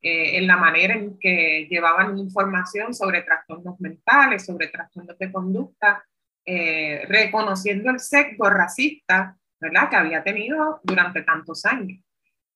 [0.00, 6.04] eh, la manera en que llevaban información sobre trastornos mentales, sobre trastornos de conducta,
[6.44, 9.90] eh, reconociendo el sesgo racista ¿verdad?
[9.90, 12.00] que había tenido durante tantos años.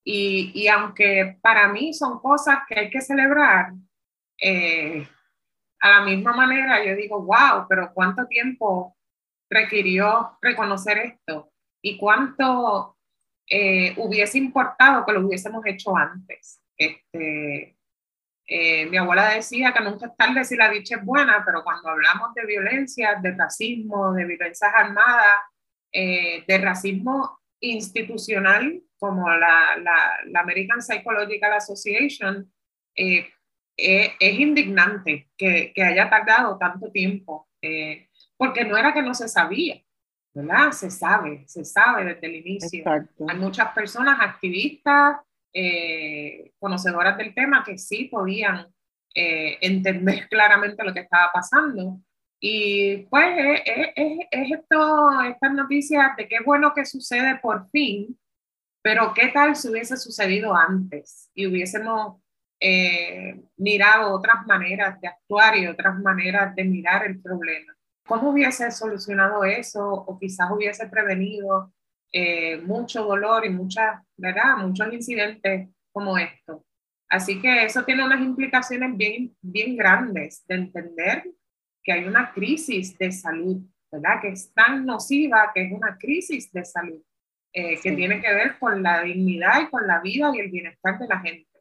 [0.05, 3.73] Y, y, aunque para mí son cosas que hay que celebrar,
[4.37, 5.07] eh,
[5.83, 8.95] a la misma manera yo digo, wow, pero ¿cuánto tiempo
[9.49, 11.51] requirió reconocer esto?
[11.81, 12.97] ¿Y cuánto
[13.97, 16.61] hubiese importado que lo hubiésemos hecho antes?
[16.77, 17.77] Este,
[18.45, 21.89] eh, mi abuela decía que nunca es tarde si la dicha es buena, pero cuando
[21.89, 25.41] hablamos de violencia, de racismo, de violencias armadas,
[25.91, 32.51] eh, de racismo institucional, como la, la, American Psychological Association,
[32.95, 33.29] eh,
[33.75, 37.47] es indignante que, que, haya tardado tanto tiempo,
[38.37, 39.81] porque no era que no se sabía,
[40.33, 40.71] ¿verdad?
[40.71, 42.83] Se sabe, se sabe desde el inicio.
[43.27, 45.17] Hay muchas personas activistas,
[45.53, 48.67] eh, conocedoras del tema que sí podían
[49.13, 51.99] eh, entender claramente lo que estaba pasando.
[52.39, 53.61] Y pues es,
[53.95, 58.19] es, es esto, estas noticias de qué bueno que sucede por fin,
[58.81, 62.21] pero qué tal si hubiese sucedido antes y hubiésemos
[62.65, 67.75] eh, mirado otras maneras de actuar y otras maneras de mirar el problema.
[68.07, 71.73] ¿Cómo hubiese solucionado eso o quizás hubiese prevenido
[72.13, 74.55] eh, mucho dolor y muchas, ¿verdad?
[74.59, 76.63] muchos incidentes como esto?
[77.09, 81.25] Así que eso tiene unas implicaciones bien, bien grandes de entender
[81.83, 83.57] que hay una crisis de salud,
[83.91, 84.21] ¿verdad?
[84.21, 87.01] Que es tan nociva que es una crisis de salud,
[87.51, 90.97] eh, que tiene que ver con la dignidad y con la vida y el bienestar
[90.97, 91.52] de la gente.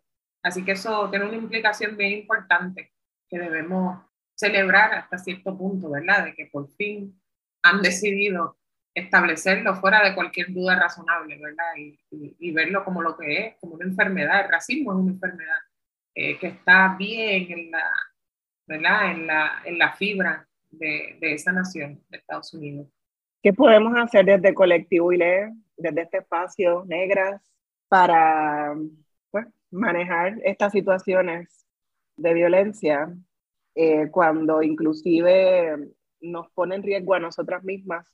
[0.43, 2.93] Así que eso tiene una implicación bien importante
[3.29, 6.25] que debemos celebrar hasta cierto punto, ¿verdad?
[6.25, 7.21] De que por fin
[7.63, 8.59] han decidido
[8.95, 11.77] establecerlo fuera de cualquier duda razonable, ¿verdad?
[11.77, 11.99] Y,
[12.39, 14.45] y, verlo como lo que es, como una enfermedad.
[14.45, 15.59] El racismo es una enfermedad
[16.15, 17.91] eh, que está bien en la,
[18.67, 19.13] ¿verdad?
[19.13, 22.89] En la, en la fibra de, de, esa nación, de Estados Unidos.
[23.43, 27.41] ¿Qué podemos hacer desde Colectivo ILE, desde este espacio, Negras,
[27.89, 28.75] para
[29.73, 31.67] manejar estas situaciones
[32.17, 33.13] de violencia
[33.75, 35.89] eh, cuando inclusive
[36.21, 38.07] nos pone en riesgo a nosotras mismas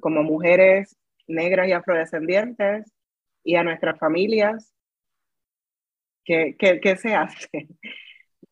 [0.00, 2.90] como mujeres negras y afrodescendientes
[3.44, 4.72] y a nuestras familias.
[6.24, 7.48] ¿Qué, qué, se hace?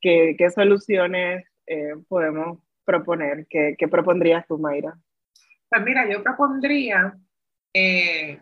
[0.01, 3.47] ¿Qué, qué soluciones eh, podemos proponer?
[3.49, 4.99] ¿Qué, ¿Qué, propondrías tú, Mayra?
[5.68, 7.18] Pues mira, yo propondría
[7.74, 8.41] eh,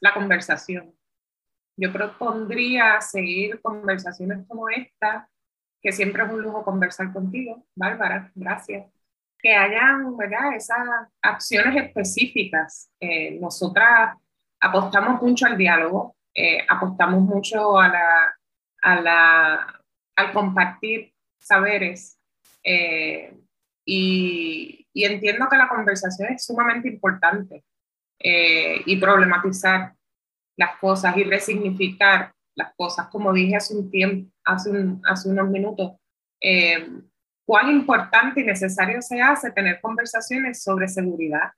[0.00, 0.94] la conversación
[1.76, 5.28] yo propondría seguir conversaciones como esta,
[5.82, 8.86] que siempre es un lujo conversar contigo, Bárbara, gracias.
[9.38, 10.54] Que hayan, ¿verdad?
[10.54, 10.78] Esas
[11.20, 12.90] acciones específicas.
[13.00, 14.16] Eh, nosotras
[14.60, 18.38] apostamos mucho al diálogo, eh, apostamos mucho a la,
[18.82, 19.80] a la,
[20.16, 22.18] al compartir saberes
[22.62, 23.36] eh,
[23.84, 27.62] y, y, entiendo que la conversación es sumamente importante
[28.18, 29.92] y problematizar
[30.56, 34.70] las cosas y resignificar las cosas, como dije hace un tiempo, hace,
[35.04, 35.92] hace unos minutos,
[36.40, 36.88] eh,
[37.44, 41.50] cuán importante y necesario se hace tener conversaciones sobre seguridad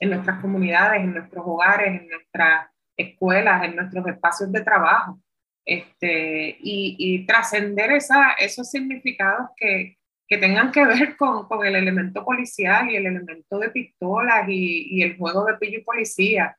[0.00, 2.66] en nuestras comunidades, en nuestros hogares, en nuestras
[2.96, 5.20] escuelas, en nuestros espacios de trabajo,
[5.64, 12.24] este, y, y trascender esos significados que, que, tengan que ver con, con, el elemento
[12.24, 16.56] policial y el elemento de pistolas y, y el juego de pillo y policía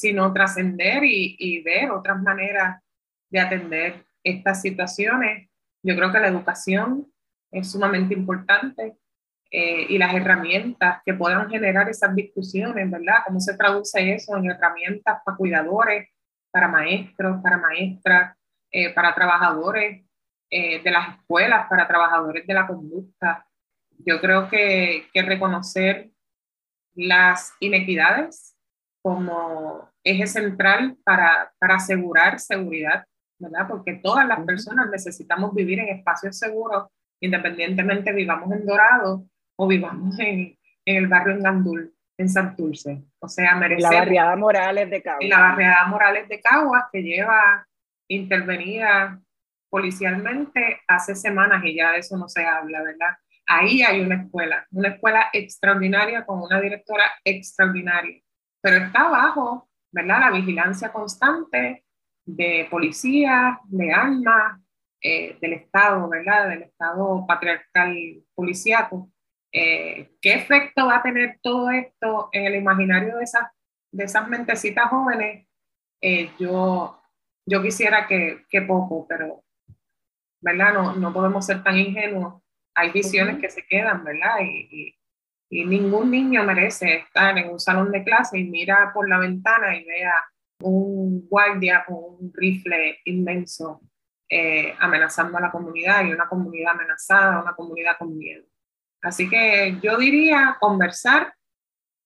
[0.00, 2.82] sino trascender y, ver otras maneras
[3.30, 5.48] de atender estas situaciones.
[5.82, 7.06] Yo creo que la educación
[7.50, 8.96] es sumamente importante
[9.50, 13.22] eh, y las herramientas que puedan generar esas discusiones, ¿verdad?
[13.26, 16.08] ¿Cómo se traduce eso en herramientas para cuidadores,
[16.50, 18.36] para maestros, para maestras,
[18.70, 20.04] eh, para trabajadores
[20.50, 23.46] eh, de las escuelas, para trabajadores de la conducta?
[23.98, 26.10] Yo creo que, que reconocer
[26.94, 28.53] las inequidades
[29.04, 33.04] como eje central para, para asegurar seguridad,
[33.38, 33.68] ¿verdad?
[33.68, 36.88] Porque todas las personas necesitamos vivir en espacios seguros,
[37.20, 39.26] independientemente vivamos en Dorado
[39.58, 43.04] o vivamos en, en el barrio en Gandul, en Santurce.
[43.18, 43.92] O sea, merecemos...
[43.92, 45.28] La barriada Morales de Caguas.
[45.28, 47.66] La barriada Morales de Caguas, que lleva
[48.08, 49.20] intervenida
[49.68, 53.18] policialmente hace semanas y ya de eso no se habla, ¿verdad?
[53.46, 58.23] Ahí hay una escuela, una escuela extraordinaria con una directora extraordinaria
[58.64, 60.20] pero está bajo, ¿verdad?
[60.20, 61.84] La vigilancia constante
[62.24, 64.58] de policía, de armas,
[65.02, 66.48] eh, del Estado, ¿verdad?
[66.48, 67.94] Del Estado patriarcal
[68.34, 69.10] policiaco.
[69.52, 73.50] Eh, ¿Qué efecto va a tener todo esto en el imaginario de esas,
[73.92, 75.46] de esas mentecitas jóvenes?
[76.00, 77.02] Eh, yo,
[77.46, 79.44] yo quisiera que, que, poco, pero
[80.40, 80.72] ¿verdad?
[80.72, 82.42] No, no podemos ser tan ingenuos.
[82.74, 84.38] Hay visiones que se quedan, ¿verdad?
[84.40, 84.98] y, y
[85.62, 89.84] ningún niño merece estar en un salón de clase y mira por la ventana y
[89.84, 90.14] vea
[90.62, 93.80] un guardia con un rifle inmenso
[94.28, 98.44] eh, amenazando a la comunidad y una comunidad amenazada, una comunidad con miedo.
[99.02, 101.34] Así que yo diría conversar,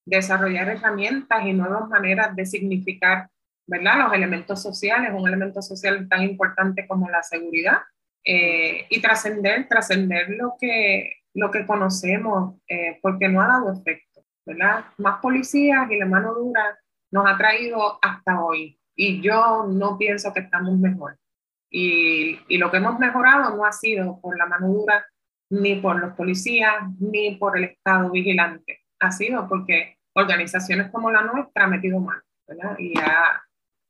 [0.04, 3.30] desarrollar herramientas y nuevas maneras de significar
[3.66, 3.98] ¿verdad?
[4.04, 7.78] los elementos sociales, un elemento social tan importante como la seguridad,
[8.24, 14.24] eh, y trascender, trascender lo que lo que conocemos, eh, porque no ha dado efecto,
[14.44, 14.84] ¿verdad?
[14.98, 16.76] Más policías y la mano dura
[17.12, 21.16] nos ha traído hasta hoy y yo no pienso que estamos mejor.
[21.70, 25.06] Y, y lo que hemos mejorado no ha sido por la mano dura
[25.50, 31.22] ni por los policías ni por el Estado vigilante, ha sido porque organizaciones como la
[31.22, 32.76] nuestra han metido mano, ¿verdad?
[32.78, 33.42] Y ha,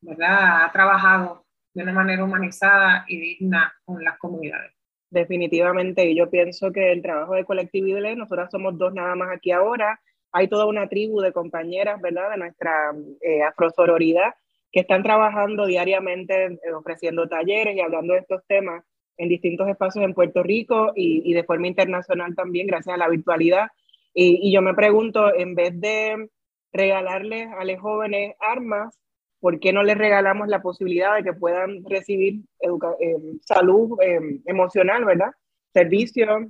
[0.03, 0.65] ¿verdad?
[0.65, 4.78] ha trabajado de una manera humanizada y digna con las comunidades
[5.11, 6.09] definitivamente.
[6.11, 10.01] Y yo pienso que el trabajo de colectividad, nosotras somos dos nada más aquí ahora,
[10.33, 14.35] hay toda una tribu de compañeras, ¿verdad?, de nuestra eh, afrosororidad
[14.71, 18.85] que están trabajando diariamente eh, ofreciendo talleres y hablando de estos temas
[19.17, 23.69] en distintos espacios en Puerto Rico y, de forma internacional también, gracias a la virtualidad.
[24.15, 26.29] Y, yo me pregunto, en vez de
[26.73, 28.97] regalarles a los jóvenes armas,
[29.41, 35.05] ¿por qué no les regalamos la posibilidad de que puedan recibir eh, salud eh, emocional,
[35.05, 35.31] ¿verdad?
[35.73, 36.47] Servicios,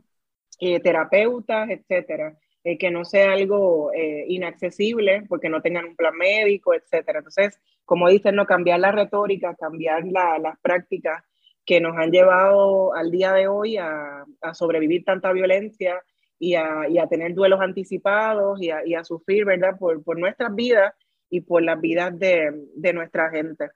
[0.61, 2.36] eh, terapeutas, etcétera.
[2.78, 3.91] que no sea algo
[4.26, 7.20] inaccesible porque no tengan un plan médico, etcétera.
[7.20, 11.24] Entonces, como dicen, no cambiar la retórica, cambiar las prácticas
[11.64, 16.03] que nos han llevado al día de hoy a, sobrevivir tanta violencia
[16.39, 19.78] y a, tener duelos anticipados y a, y a sufrir, ¿verdad?
[19.78, 20.95] Por, por, nuestras vidas
[21.30, 23.70] y por las vidas de, de nuestra gente.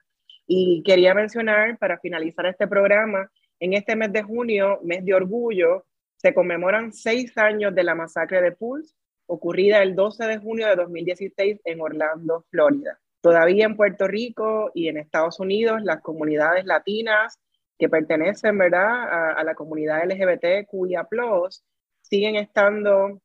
[0.47, 3.29] Y quería mencionar, para finalizar este programa,
[3.59, 5.85] en este mes de junio, mes de orgullo,
[6.17, 8.93] se conmemoran seis años de la masacre de Pulse,
[9.25, 12.99] ocurrida el 12 de junio de 2016 en Orlando, Florida.
[13.21, 17.39] Todavía en Puerto Rico y en Estados Unidos, las comunidades latinas
[17.77, 21.63] que pertenecen, ¿verdad?, a, la comunidad LGBT cuya plus
[22.01, 23.21] siguen estando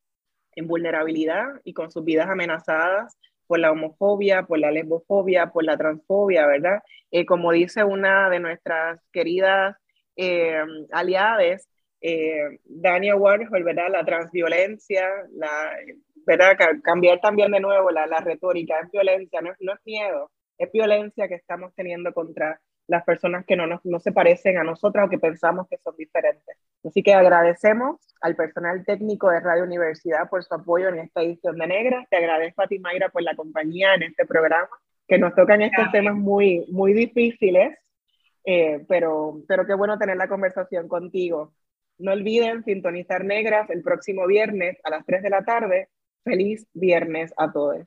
[0.55, 3.17] en vulnerabilidad y con sus vidas amenazadas
[3.49, 6.81] por la homofobia, por la lesbofobia, por la transfobia, ¿verdad?
[7.11, 9.77] Eh, como dice una de nuestras queridas
[10.17, 11.67] eh, aliadas,
[12.01, 13.89] eh, Dania Warhol, ¿verdad?
[13.91, 15.49] La transviolencia, la,
[16.27, 16.57] ¿verdad?
[16.85, 21.27] Cambiar también de nuevo la, la retórica, es violencia, no, no es miedo, es violencia
[21.27, 25.19] que estamos teniendo contra las personas que no, no se parecen a nosotras o que
[25.19, 26.57] pensamos que son diferentes.
[26.85, 31.57] Así que agradecemos al personal técnico de Radio Universidad por su apoyo en esta edición
[31.59, 32.07] de Negra.
[32.11, 34.71] Te agradezco a ti, Mayra, por la compañía en este programa,
[35.07, 37.77] que nos tocan estos temas muy, muy difíciles,
[38.45, 41.53] eh, pero, pero qué bueno tener la conversación contigo.
[41.99, 45.89] No olviden sintonizar Negras el próximo viernes a las 3 de la tarde.
[46.25, 47.87] Feliz viernes a todos.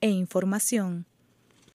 [0.00, 1.09] e información.